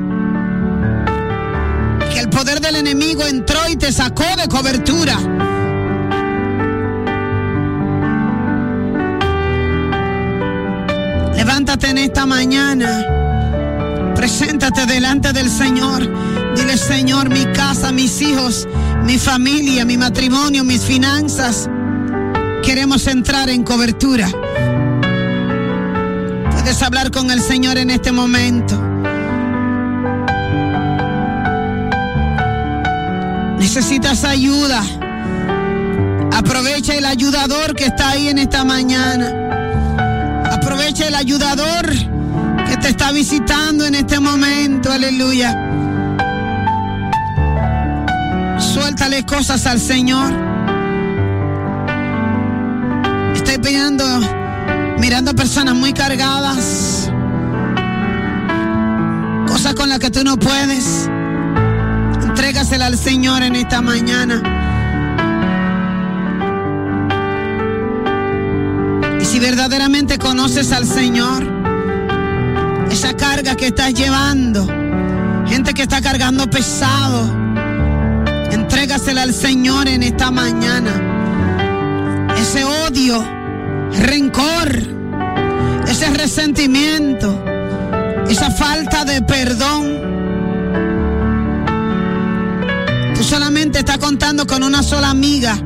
[2.11, 5.19] que el poder del enemigo entró y te sacó de cobertura?
[11.37, 13.24] Levántate en esta mañana.
[14.25, 16.01] Preséntate delante del Señor.
[16.57, 18.67] Dile, Señor, mi casa, mis hijos,
[19.05, 21.69] mi familia, mi matrimonio, mis finanzas.
[22.63, 24.27] Queremos entrar en cobertura.
[26.53, 28.83] Puedes hablar con el Señor en este momento.
[33.59, 34.83] Necesitas ayuda.
[36.33, 40.47] Aprovecha el ayudador que está ahí en esta mañana.
[40.51, 42.14] Aprovecha el ayudador
[42.85, 44.93] te está visitando en este momento.
[44.93, 45.51] Aleluya.
[48.59, 50.31] Suéltale cosas al Señor.
[53.35, 54.05] Estoy mirando,
[54.99, 57.11] mirando personas muy cargadas.
[59.49, 61.09] Cosas con las que tú no puedes.
[62.23, 64.43] Entrégasela al Señor en esta mañana.
[69.23, 71.54] Y si verdaderamente conoces al Señor,
[73.35, 74.65] esa carga que estás llevando,
[75.49, 77.35] gente que está cargando pesado,
[78.53, 80.93] entrégasela al Señor en esta mañana.
[82.39, 83.25] Ese odio,
[84.03, 84.79] rencor,
[85.89, 87.43] ese resentimiento,
[88.29, 90.01] esa falta de perdón.
[93.17, 95.57] Tú solamente estás contando con una sola amiga.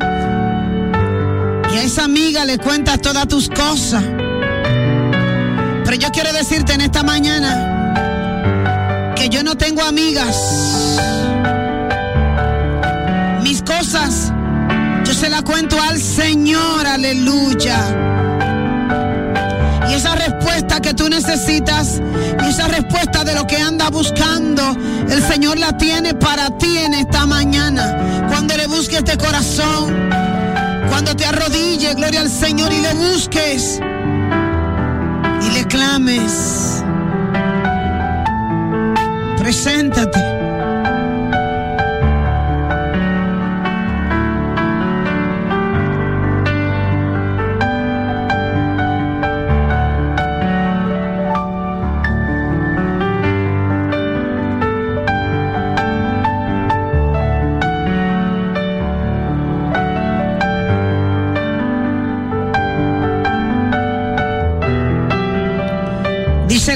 [1.70, 4.02] Y a esa amiga le cuentas todas tus cosas.
[5.88, 7.94] Pero yo quiero decirte en esta mañana
[9.16, 10.36] que yo no tengo amigas.
[13.42, 14.30] Mis cosas,
[15.06, 17.78] yo se las cuento al Señor, aleluya.
[19.88, 22.02] Y esa respuesta que tú necesitas,
[22.44, 24.76] y esa respuesta de lo que anda buscando,
[25.08, 28.26] el Señor la tiene para ti en esta mañana.
[28.28, 30.10] Cuando le busques de corazón,
[30.90, 33.80] cuando te arrodilles, gloria al Señor, y le busques
[35.68, 36.84] y le clames.
[39.38, 40.27] Preséntate.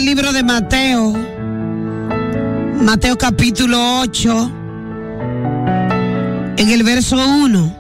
[0.05, 1.13] Libro de Mateo,
[2.81, 4.53] Mateo capítulo 8,
[6.57, 7.77] en el verso 1.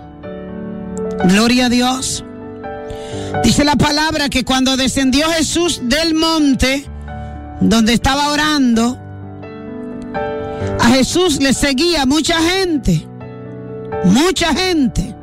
[1.24, 2.24] Gloria a Dios.
[3.42, 6.86] Dice la palabra que cuando descendió Jesús del monte,
[7.60, 8.98] donde estaba orando,
[10.80, 13.06] a Jesús le seguía mucha gente,
[14.04, 15.14] mucha gente,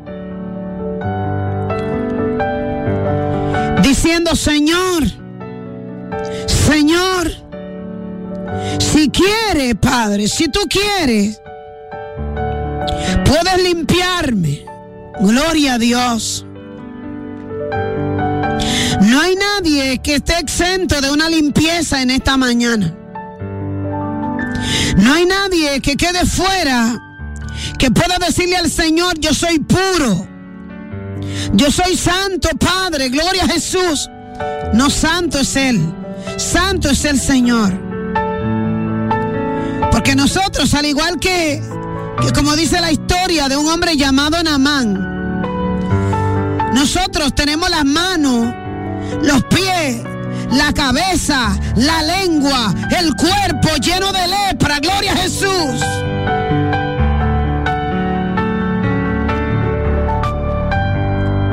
[3.84, 5.19] diciendo, Señor,
[6.70, 7.32] Señor,
[8.78, 11.42] si quieres, Padre, si tú quieres,
[13.26, 14.66] puedes limpiarme.
[15.20, 16.46] Gloria a Dios.
[19.02, 22.96] No hay nadie que esté exento de una limpieza en esta mañana.
[24.98, 27.02] No hay nadie que quede fuera
[27.80, 30.28] que pueda decirle al Señor, yo soy puro.
[31.54, 34.08] Yo soy santo, Padre, gloria a Jesús.
[34.74, 35.82] No santo es Él,
[36.40, 37.72] santo es el Señor.
[39.92, 41.62] Porque nosotros, al igual que,
[42.34, 44.94] como dice la historia de un hombre llamado Namán,
[46.74, 48.54] nosotros tenemos las manos,
[49.22, 50.02] los pies,
[50.52, 54.80] la cabeza, la lengua, el cuerpo lleno de lepra.
[54.80, 55.84] Gloria a Jesús.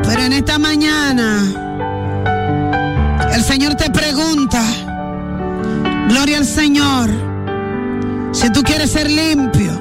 [0.05, 1.66] Pero en esta mañana
[3.37, 4.62] el Señor te pregunta,
[6.09, 7.11] gloria al Señor,
[8.32, 9.78] si tú quieres ser limpio.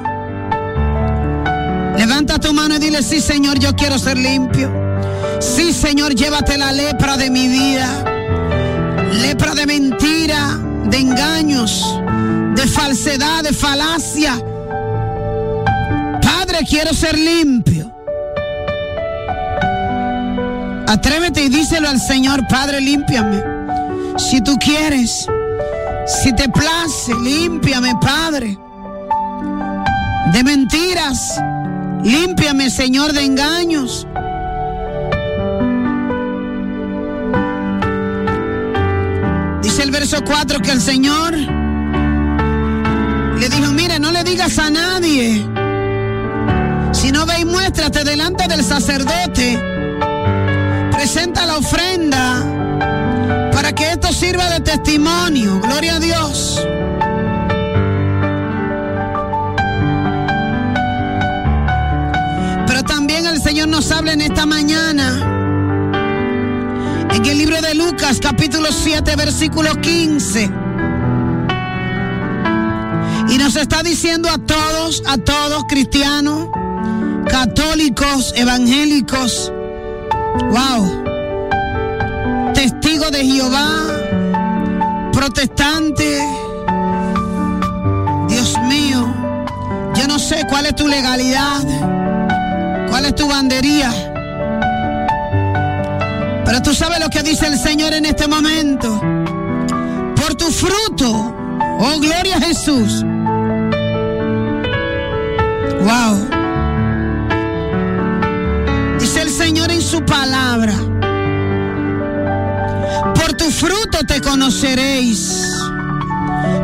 [1.96, 4.70] Levanta tu mano y dile, sí Señor, yo quiero ser limpio.
[5.40, 7.88] Sí Señor, llévate la lepra de mi vida.
[9.22, 11.98] Lepra de mentira, de engaños,
[12.54, 14.38] de falsedad, de falacia.
[16.20, 17.75] Padre, quiero ser limpio.
[20.86, 23.42] Atrévete y díselo al Señor, Padre, límpiame.
[24.18, 25.26] Si tú quieres,
[26.06, 28.56] si te place, límpiame, Padre.
[30.32, 31.40] De mentiras,
[32.04, 34.06] límpiame, Señor, de engaños.
[39.62, 41.48] Dice el verso 4 que el Señor le
[43.48, 45.44] dijo, mire, no le digas a nadie.
[46.92, 49.75] Si no ve y muéstrate delante del sacerdote,
[50.96, 52.42] presenta la ofrenda
[53.52, 55.60] para que esto sirva de testimonio.
[55.60, 56.66] Gloria a Dios.
[62.66, 65.34] Pero también el Señor nos habla en esta mañana.
[67.14, 70.50] En el libro de Lucas capítulo 7 versículo 15.
[73.28, 76.48] Y nos está diciendo a todos, a todos cristianos,
[77.28, 79.52] católicos, evangélicos,
[80.50, 81.02] wow,
[82.54, 83.68] testigos de Jehová,
[85.12, 86.22] protestantes,
[88.28, 89.06] Dios mío,
[89.94, 91.62] yo no sé cuál es tu legalidad,
[92.88, 93.90] cuál es tu bandería.
[96.44, 99.00] Pero tú sabes lo que dice el Señor en este momento.
[100.14, 101.34] Por tu fruto,
[101.78, 103.04] oh gloria a Jesús.
[105.82, 106.25] Wow.
[113.14, 115.42] Por tu fruto te conoceréis.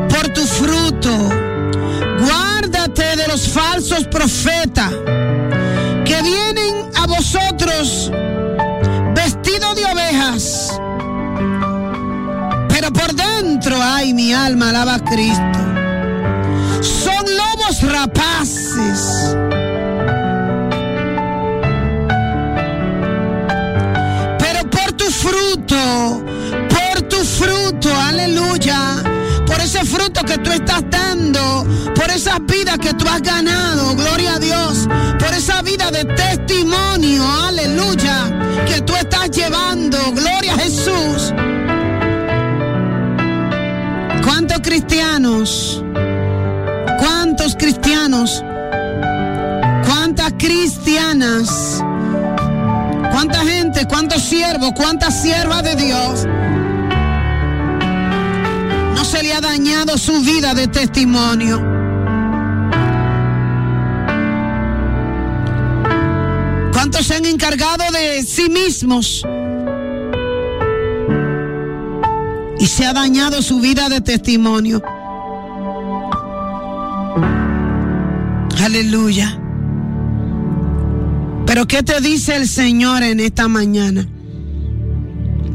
[0.09, 1.31] Por tu fruto.
[2.21, 4.91] Guárdate de los falsos profetas
[6.05, 8.11] que vienen a vosotros
[9.15, 10.81] vestido de ovejas.
[12.69, 15.59] Pero por dentro, ay, mi alma alaba a Cristo.
[16.81, 19.37] Son lobos rapaces.
[25.59, 29.03] Por tu fruto, aleluya.
[29.47, 34.37] Por ese fruto que tú estás dando, por esas vidas que tú has ganado, gloria
[34.37, 34.89] a Dios,
[35.19, 41.35] por esa vida de testimonio, aleluya, que tú estás llevando, gloria a Jesús.
[44.25, 45.85] ¿Cuántos cristianos?
[46.99, 48.43] ¿Cuántos cristianos?
[49.87, 51.83] ¿Cuántas cristianas?
[53.13, 53.87] ¿Cuánta gente?
[53.87, 54.73] ¿Cuántos siervos?
[54.75, 56.27] ¿Cuántas siervas de Dios?
[58.97, 61.61] No se le ha dañado su vida de testimonio.
[66.73, 69.23] ¿Cuántos se han encargado de sí mismos?
[72.59, 74.83] Y se ha dañado su vida de testimonio.
[78.65, 79.42] Aleluya.
[81.53, 84.09] Pero ¿qué te dice el Señor en esta mañana?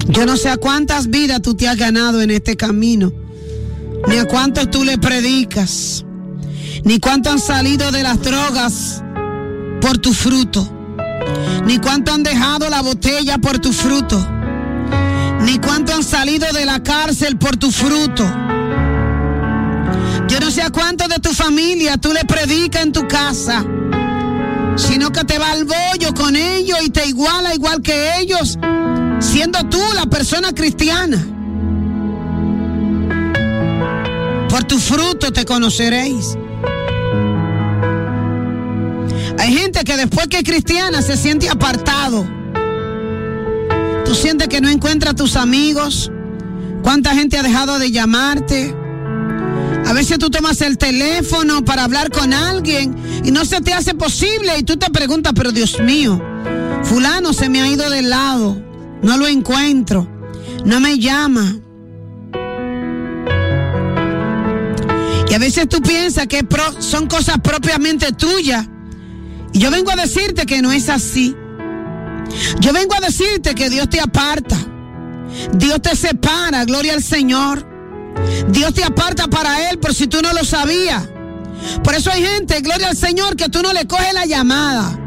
[0.10, 3.12] Yo no sé a cuántas vidas tú te has ganado en este camino,
[4.08, 6.06] ni a cuántos tú le predicas,
[6.84, 9.02] ni cuántos han salido de las drogas
[9.82, 10.70] por tu fruto,
[11.66, 14.24] ni cuántos han dejado la botella por tu fruto,
[15.42, 18.24] ni cuántos han salido de la cárcel por tu fruto.
[20.28, 23.66] Yo no sé a cuántos de tu familia tú le predicas en tu casa,
[24.78, 28.58] sino que te va al bollo con ellos y te iguala igual que ellos,
[29.20, 31.18] siendo tú la persona cristiana.
[34.50, 36.38] Por tu fruto te conoceréis.
[39.40, 42.26] Hay gente que después que es cristiana se siente apartado.
[44.06, 46.12] Tú sientes que no encuentra a tus amigos.
[46.82, 48.74] ¿Cuánta gente ha dejado de llamarte?
[49.88, 53.94] A veces tú tomas el teléfono para hablar con alguien y no se te hace
[53.94, 56.22] posible y tú te preguntas, pero Dios mío,
[56.84, 58.62] Fulano se me ha ido del lado.
[59.02, 60.06] No lo encuentro.
[60.66, 61.56] No me llama.
[65.30, 66.46] Y a veces tú piensas que
[66.80, 68.68] son cosas propiamente tuyas.
[69.54, 71.34] Y yo vengo a decirte que no es así.
[72.60, 74.58] Yo vengo a decirte que Dios te aparta.
[75.54, 77.77] Dios te separa, gloria al Señor.
[78.50, 81.04] Dios te aparta para Él por si tú no lo sabías.
[81.84, 84.98] Por eso hay gente, gloria al Señor, que tú no le coges la llamada.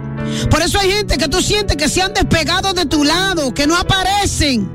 [0.50, 3.66] Por eso hay gente que tú sientes que se han despegado de tu lado, que
[3.66, 4.70] no aparecen.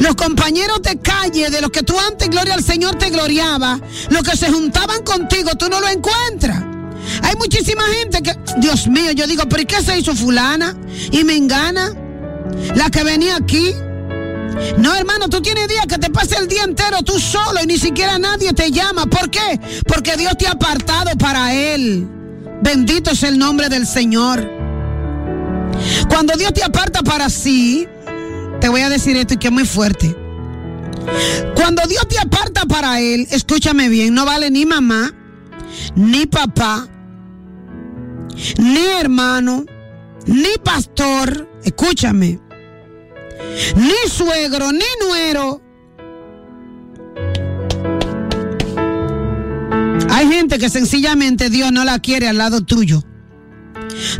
[0.00, 3.80] Los compañeros de calle de los que tú antes, gloria al Señor, te gloriaba,
[4.10, 6.62] los que se juntaban contigo, tú no lo encuentras.
[7.22, 10.76] Hay muchísima gente que, Dios mío, yo digo, pero ¿y qué se hizo fulana?
[11.10, 11.92] Y me engana.
[12.74, 13.74] La que venía aquí.
[14.78, 17.78] No, hermano, tú tienes días que te pasa el día entero tú solo y ni
[17.78, 19.06] siquiera nadie te llama.
[19.06, 19.60] ¿Por qué?
[19.86, 22.06] Porque Dios te ha apartado para Él.
[22.62, 24.48] Bendito es el nombre del Señor.
[26.08, 27.86] Cuando Dios te aparta para sí,
[28.60, 30.14] te voy a decir esto y que es muy fuerte.
[31.54, 35.12] Cuando Dios te aparta para Él, escúchame bien, no vale ni mamá,
[35.94, 36.86] ni papá,
[38.58, 39.64] ni hermano,
[40.26, 42.38] ni pastor, escúchame,
[43.76, 45.62] ni suegro, ni nuero.
[50.10, 53.02] Hay gente que sencillamente Dios no la quiere al lado tuyo.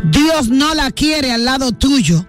[0.05, 2.27] Dios no la quiere al lado tuyo.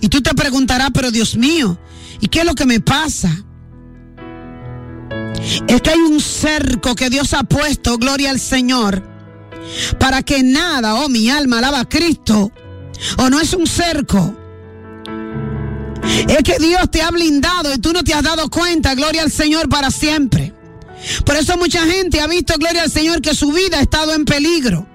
[0.00, 1.78] Y tú te preguntarás, pero Dios mío,
[2.20, 3.30] ¿y qué es lo que me pasa?
[5.66, 9.02] Es que hay un cerco que Dios ha puesto, gloria al Señor,
[9.98, 12.52] para que nada, oh mi alma, alaba a Cristo.
[13.18, 14.34] O no es un cerco.
[16.28, 19.30] Es que Dios te ha blindado y tú no te has dado cuenta, gloria al
[19.30, 20.52] Señor para siempre.
[21.24, 24.24] Por eso mucha gente ha visto, gloria al Señor, que su vida ha estado en
[24.24, 24.86] peligro.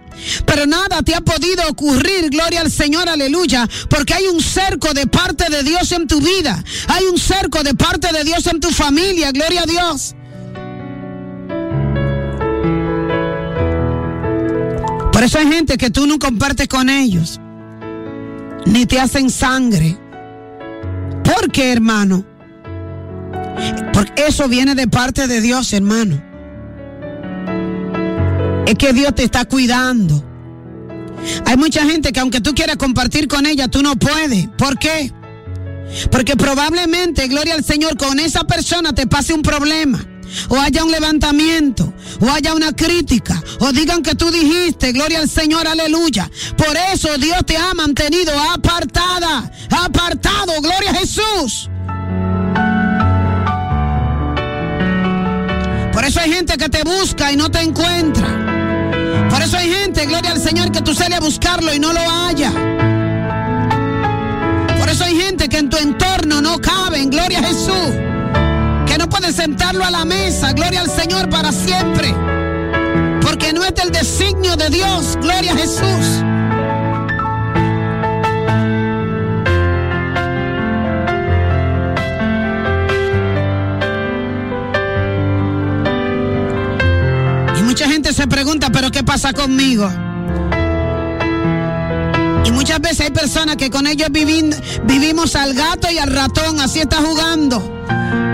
[0.46, 5.08] Pero nada te ha podido ocurrir, gloria al Señor, aleluya, porque hay un cerco de
[5.08, 6.62] parte de Dios en tu vida.
[6.88, 10.16] Hay un cerco de parte de Dios en tu familia, gloria a Dios.
[15.12, 17.40] Por eso hay gente que tú no compartes con ellos,
[18.66, 19.98] ni te hacen sangre.
[21.34, 22.26] ¿Por qué, hermano?
[23.94, 26.22] Porque eso viene de parte de Dios, hermano.
[28.66, 30.24] Es que Dios te está cuidando.
[31.46, 34.48] Hay mucha gente que aunque tú quieras compartir con ella, tú no puedes.
[34.58, 35.12] ¿Por qué?
[36.12, 40.00] Porque probablemente, gloria al Señor, con esa persona te pase un problema.
[40.50, 45.30] O haya un levantamiento, o haya una crítica, o digan que tú dijiste, gloria al
[45.30, 46.30] Señor, aleluya.
[46.58, 51.70] Por eso Dios te ha mantenido apartada, apartado, gloria a Jesús.
[55.94, 58.28] Por eso hay gente que te busca y no te encuentra.
[59.30, 62.00] Por eso hay gente, gloria al Señor, que tú sales a buscarlo y no lo
[62.00, 62.52] haya.
[64.80, 68.10] Por eso hay gente que en tu entorno no caben, gloria a Jesús.
[68.90, 72.14] Que no puedes sentarlo a la mesa, gloria al Señor para siempre.
[73.22, 76.24] Porque no es del designio de Dios, gloria a Jesús.
[87.60, 89.88] Y mucha gente se pregunta, pero ¿qué pasa conmigo?
[92.46, 96.80] Y muchas veces hay personas que con ellos vivimos al gato y al ratón, así
[96.80, 97.62] está jugando.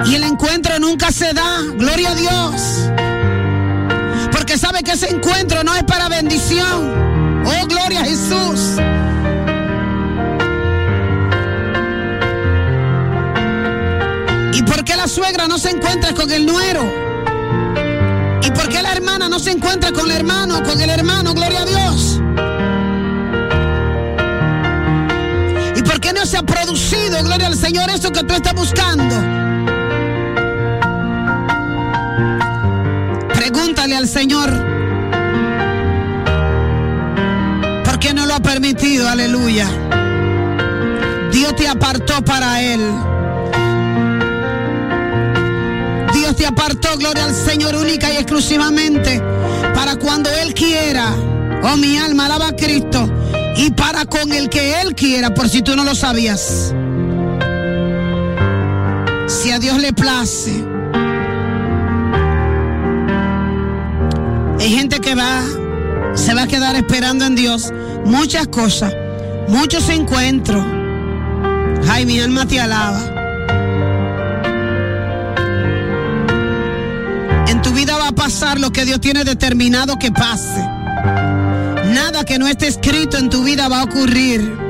[0.05, 2.61] Y el encuentro nunca se da, gloria a Dios.
[4.31, 6.93] Porque sabe que ese encuentro no es para bendición.
[7.45, 8.77] Oh, gloria a Jesús.
[14.53, 16.83] ¿Y por qué la suegra no se encuentra con el nuero?
[18.43, 21.33] ¿Y por qué la hermana no se encuentra con el hermano, con el hermano?
[21.33, 22.21] Gloria a Dios.
[26.37, 29.15] Ha producido, gloria al Señor, eso que tú estás buscando?
[33.33, 34.51] Pregúntale al Señor.
[37.83, 39.07] ¿Por qué no lo ha permitido?
[39.07, 39.67] Aleluya.
[41.31, 42.81] Dios te apartó para Él.
[46.13, 49.21] Dios te apartó, gloria al Señor, única y exclusivamente
[49.73, 51.13] para cuando Él quiera.
[51.63, 53.09] Oh, mi alma, alaba a Cristo.
[53.57, 56.73] Y para con el que Él quiera, por si tú no lo sabías.
[59.27, 60.63] Si a Dios le place.
[64.59, 65.41] Hay gente que va,
[66.15, 67.71] se va a quedar esperando en Dios
[68.03, 68.93] muchas cosas,
[69.47, 70.63] muchos encuentros.
[71.87, 72.99] Ay, mi alma te alaba.
[77.47, 80.74] En tu vida va a pasar lo que Dios tiene determinado que pase.
[82.23, 84.65] Que no esté escrito en tu vida va a ocurrir.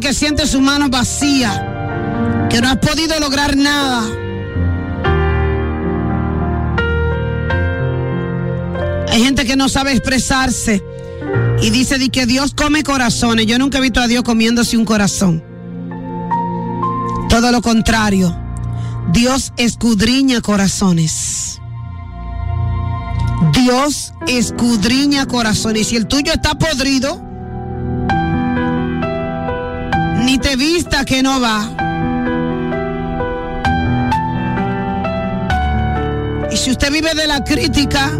[0.00, 4.04] que siente su mano vacía, que no has podido lograr nada.
[9.10, 10.82] Hay gente que no sabe expresarse
[11.60, 13.46] y dice de que Dios come corazones.
[13.46, 15.42] Yo nunca he visto a Dios comiéndose un corazón.
[17.28, 18.36] Todo lo contrario.
[19.12, 21.60] Dios escudriña corazones.
[23.52, 25.88] Dios escudriña corazones.
[25.88, 27.20] Si el tuyo está podrido,
[30.24, 31.70] ni te vista que no va.
[36.50, 38.10] Y si usted vive de la crítica,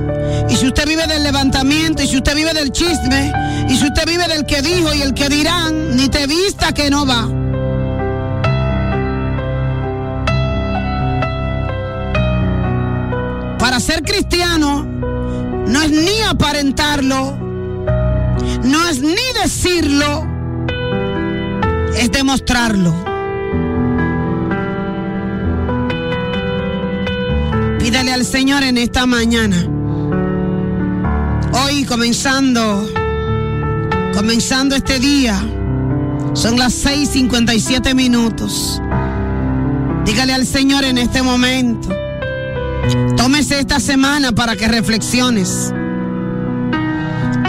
[0.49, 3.33] y si usted vive del levantamiento, y si usted vive del chisme,
[3.69, 6.91] y si usted vive del que dijo y el que dirán, ni te vista que
[6.91, 7.29] no va.
[13.59, 14.98] Para ser cristiano
[15.69, 17.37] no es ni aparentarlo,
[18.65, 20.27] no es ni decirlo,
[21.95, 22.95] es demostrarlo.
[27.79, 29.57] Pídale al Señor en esta mañana.
[31.53, 32.89] Hoy comenzando,
[34.15, 35.39] comenzando este día,
[36.33, 38.81] son las 6:57 minutos.
[40.05, 42.08] Dígale al Señor en este momento.
[43.17, 45.73] Tómese esta semana para que reflexiones.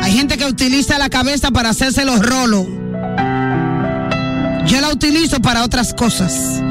[0.01, 2.65] Hay gente que utiliza la cabeza para hacerse los rolos.
[4.65, 6.61] Yo la utilizo para otras cosas.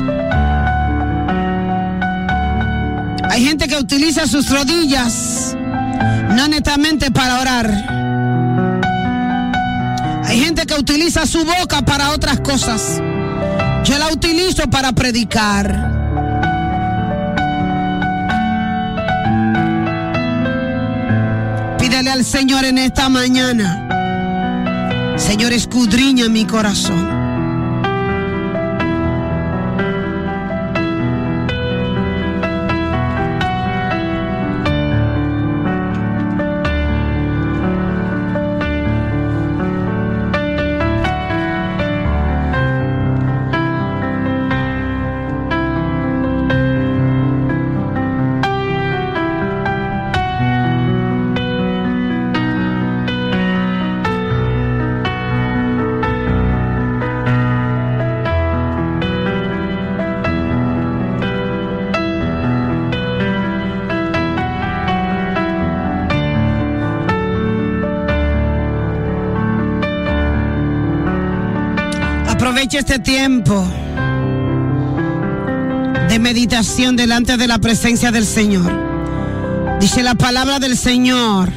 [3.31, 5.57] Hay gente que utiliza sus rodillas
[6.35, 7.67] no netamente para orar.
[10.25, 13.01] Hay gente que utiliza su boca para otras cosas.
[13.85, 15.98] Yo la utilizo para predicar.
[22.25, 25.15] Señor en esta mañana.
[25.17, 27.28] Señor, escudriña mi corazón.
[72.49, 73.63] Aproveche este tiempo
[76.09, 78.73] de meditación delante de la presencia del Señor.
[79.79, 81.53] Dice la palabra del Señor.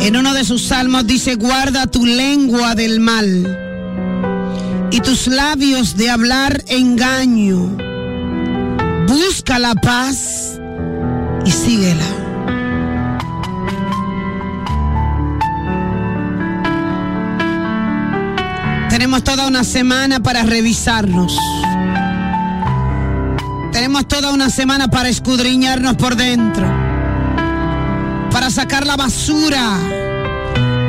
[0.00, 6.08] En uno de sus salmos dice, guarda tu lengua del mal y tus labios de
[6.08, 7.76] hablar engaño.
[9.08, 10.60] Busca la paz
[11.44, 12.15] y síguela.
[19.06, 21.38] Tenemos toda una semana para revisarnos.
[23.70, 26.66] Tenemos toda una semana para escudriñarnos por dentro.
[28.32, 29.78] Para sacar la basura.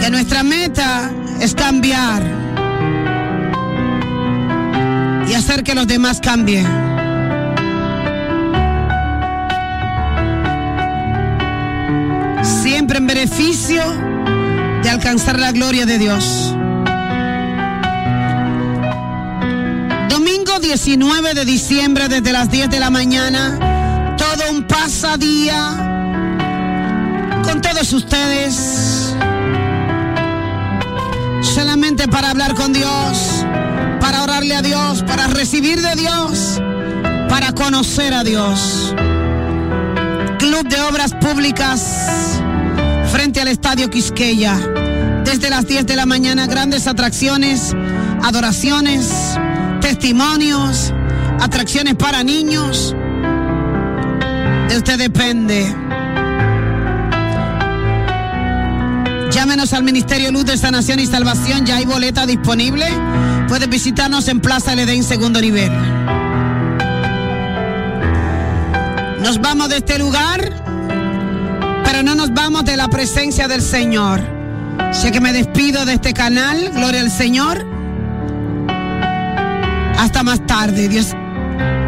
[0.00, 2.24] que nuestra meta es cambiar
[5.28, 6.66] y hacer que los demás cambien.
[12.42, 13.84] Siempre en beneficio
[14.82, 16.56] de alcanzar la gloria de Dios.
[20.64, 25.58] 19 de diciembre desde las 10 de la mañana, todo un pasadía
[27.42, 29.14] con todos ustedes.
[31.42, 33.44] Solamente para hablar con Dios,
[34.00, 36.58] para orarle a Dios, para recibir de Dios,
[37.28, 38.94] para conocer a Dios.
[40.38, 42.40] Club de Obras Públicas
[43.12, 44.56] frente al Estadio Quisqueya.
[45.24, 47.74] Desde las 10 de la mañana, grandes atracciones,
[48.22, 49.36] adoraciones,
[50.04, 50.92] testimonios,
[51.40, 52.94] atracciones para niños.
[54.68, 55.74] De usted depende.
[59.30, 62.84] Llámenos al Ministerio Luz de Sanación y Salvación, ya hay boleta disponible.
[63.48, 65.72] Puedes visitarnos en Plaza LD en segundo nivel.
[69.22, 70.52] Nos vamos de este lugar,
[71.82, 74.20] pero no nos vamos de la presencia del Señor.
[74.92, 77.73] Sé que me despido de este canal, gloria al Señor.
[80.04, 81.12] Hasta más tarde, Dios,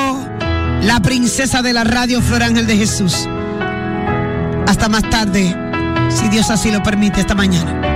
[0.84, 3.28] la princesa de la radio, Flor Ángel de Jesús.
[4.68, 5.56] Hasta más tarde,
[6.10, 7.87] si Dios así lo permite, esta mañana.